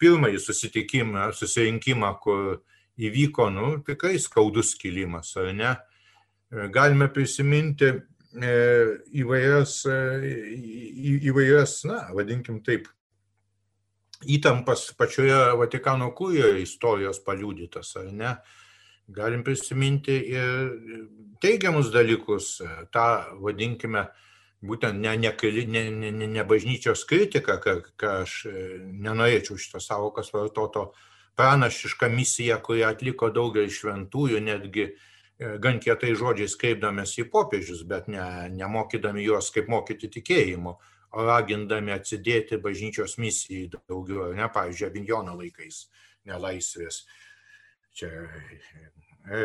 [0.00, 2.62] pirmąjį susitikimą, susirinkimą, kur
[3.00, 5.74] įvyko, nu, tikrai skaudus kilimas, ar ne?
[6.74, 7.90] Galime prisiminti
[8.34, 9.78] įvairias,
[11.30, 12.88] įvairias, na, vadinkim taip,
[14.30, 18.36] įtampas pačioje Vatikano kūrijoje istorijos paliūdytas, ar ne?
[19.14, 20.70] Galim prisiminti ir
[21.42, 22.56] teigiamus dalykus,
[22.94, 23.08] tą,
[23.44, 24.06] vadinkime,
[24.64, 25.32] būtent ne, ne,
[25.66, 28.36] ne, ne, ne bažnyčios kritika, ką, ką aš
[29.04, 30.92] nenorėčiau šitą savokas vartoto,
[31.38, 34.92] pranašišką misiją, kurią atliko daugelis šventųjų, netgi
[35.38, 40.76] gan kietai žodžiais kreipdamės į popiežius, bet ne, nemokydami juos kaip mokyti tikėjimo,
[41.14, 45.84] o ragindami atsidėti bažnyčios misijai daugiau, ne, pavyzdžiui, Avignono laikais,
[46.26, 47.02] nelaisvės.
[47.94, 48.10] Čia,
[49.30, 49.42] e,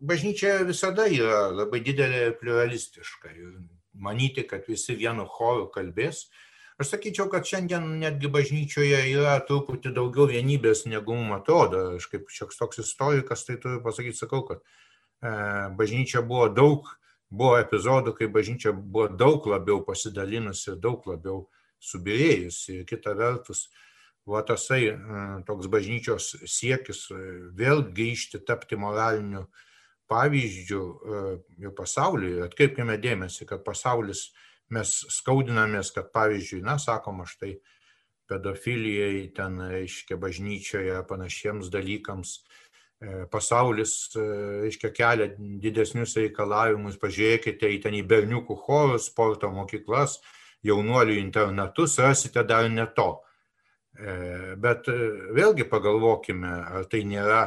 [0.00, 3.32] bažnyčia visada yra labai didelė ir pluralistiška.
[3.36, 3.58] Ir
[3.98, 6.26] manyti, kad visi vienu choru kalbės.
[6.76, 11.82] Aš sakyčiau, kad šiandien netgi bažnyčioje yra truputį daugiau vienybės, negu mums atrodo.
[11.96, 15.32] Aš kaip šioks toks istorikas, tai turiu pasakyti, sakau, kad e,
[15.78, 16.90] bažnyčia buvo daug,
[17.32, 21.46] buvo epizodų, kai bažnyčia buvo daug labiau pasidalinusi, daug labiau
[21.80, 22.82] subirėjusi.
[22.82, 23.70] Ir kita vertus,
[24.28, 24.98] va tasai e,
[25.48, 27.22] toks bažnyčios siekis e,
[27.56, 29.46] vėl grįžti, tapti moraliniu
[30.10, 30.82] pavyzdžių
[31.62, 32.42] ir pasauliui.
[32.46, 34.28] Atkreipkime dėmesį, kad pasaulis
[34.74, 37.56] mes skaudinamės, kad pavyzdžiui, na, sakoma, štai
[38.26, 42.40] pedofilijai, ten, reiškia, bažnyčioje, panašiems dalykams,
[43.30, 50.18] pasaulis, reiškia, kelia didesnius reikalavimus, pažiūrėkite į ten į berniukų chorus, sporto mokyklas,
[50.66, 53.10] jaunuolių internatus, rasite dar ne to.
[54.58, 54.88] Bet
[55.36, 56.50] vėlgi pagalvokime,
[56.80, 57.44] ar tai nėra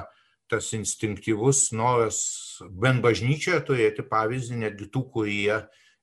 [0.49, 2.19] tas instinktyvus noras
[2.69, 5.59] bent bažnyčioje turėti pavyzdį netgi tų, kurie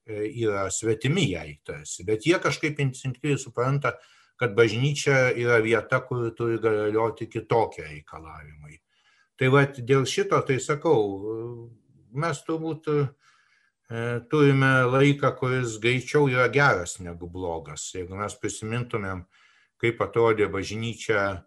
[0.07, 2.05] yra svetimi jai tarsi.
[2.07, 3.97] Bet jie kažkaip instinktyviai supranta,
[4.39, 8.79] kad bažnyčia yra vieta, kur turi galioti kitokie reikalavimai.
[9.37, 11.01] Tai va dėl šito, tai sakau,
[12.17, 12.89] mes turbūt
[14.31, 17.91] turime laiką, kuris greičiau yra geras negu blogas.
[17.95, 19.25] Jeigu mes prisimintumėm,
[19.83, 21.43] kaip atrodė bažnyčia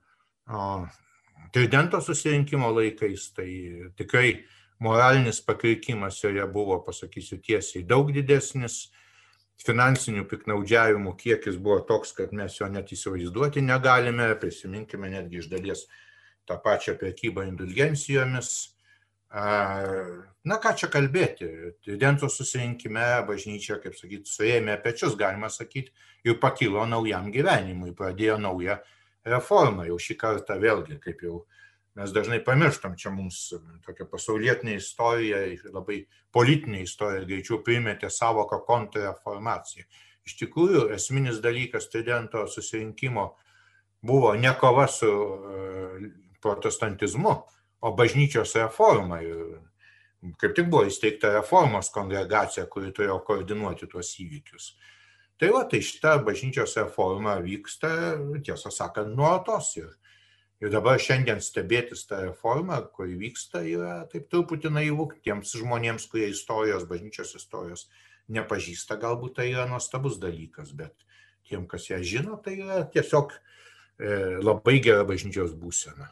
[1.53, 3.49] Tridento susirinkimo laikais, tai
[3.97, 4.43] tikrai
[4.79, 8.87] moralinis pakrikimas joje buvo, pasakysiu tiesiai, daug didesnis,
[9.65, 15.85] finansinių piknaudžiavimų kiekis buvo toks, kad mes jo net įsivaizduoti negalime, prisiminkime netgi iš dalies
[16.47, 18.51] tą pačią prekybą indulgencijomis.
[19.29, 21.49] Na ką čia kalbėti,
[21.85, 25.91] Tridento susirinkime bažnyčia, kaip sakyti, suėmė pečius, galima sakyti,
[26.25, 28.79] ir pakilo naujam gyvenimui, pradėjo naują
[29.31, 29.85] reformą.
[29.89, 31.43] Jau šį kartą vėlgi, kaip jau
[31.99, 33.49] mes dažnai pamirštam, čia mums
[33.85, 35.41] tokia pasaulietinė istorija,
[35.73, 36.03] labai
[36.35, 39.87] politinė istorija greičiau primetė savoką kontrreformaciją.
[40.27, 43.31] Iš tikrųjų, esminis dalykas studento susirinkimo
[44.05, 45.09] buvo ne kova su
[46.43, 47.33] protestantizmu,
[47.81, 49.19] o bažnyčios reforma.
[50.39, 54.73] Kaip tik buvo įsteigta reformos kongregacija, kuri turėjo koordinuoti tuos įvykius.
[55.39, 57.89] Tai va, tai šita bažnyčios reforma vyksta,
[58.43, 59.71] tiesą sakant, nuolatos.
[59.79, 59.93] Ir,
[60.59, 66.27] ir dabar šiandien stebėtis tą reformą, kuri vyksta, yra taip truputį naivu tiems žmonėms, kurie
[66.33, 67.87] istorijos, bažnyčios istorijos
[68.29, 71.07] nepažįsta, galbūt tai yra nuostabus dalykas, bet
[71.47, 74.11] tiem, kas ją žino, tai yra tiesiog e,
[74.43, 76.11] labai gera bažnyčios būsena.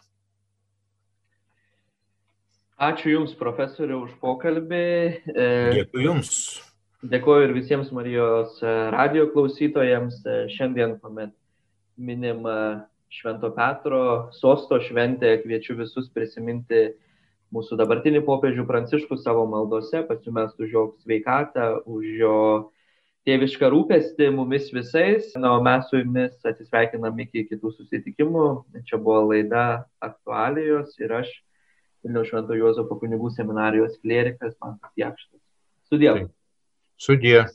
[2.88, 4.88] Ačiū Jums, profesoriu, už pokalbį.
[5.36, 6.34] Dėkui Jums.
[7.06, 8.56] Dėkuoju ir visiems Marijos
[8.90, 10.16] radio klausytojams.
[10.50, 11.30] Šiandien, kuomet
[11.94, 12.42] minim
[13.14, 16.96] Švento Petro sosto šventę, kviečiu visus prisiminti
[17.54, 22.40] mūsų dabartinį popiežių Pranciškų savo maldose, pasimest už jo sveikatą, už jo
[23.30, 25.30] tėvišką rūpestį mumis visais.
[25.38, 28.48] Na, o mes su jumis atsisveikinam iki kitų susitikimų.
[28.90, 31.30] Čia buvo laida aktualijos ir aš,
[32.02, 35.38] Vilniaus Švento Juozapo kunigų seminarijos klerikas, man Jakštas.
[36.98, 37.48] суде.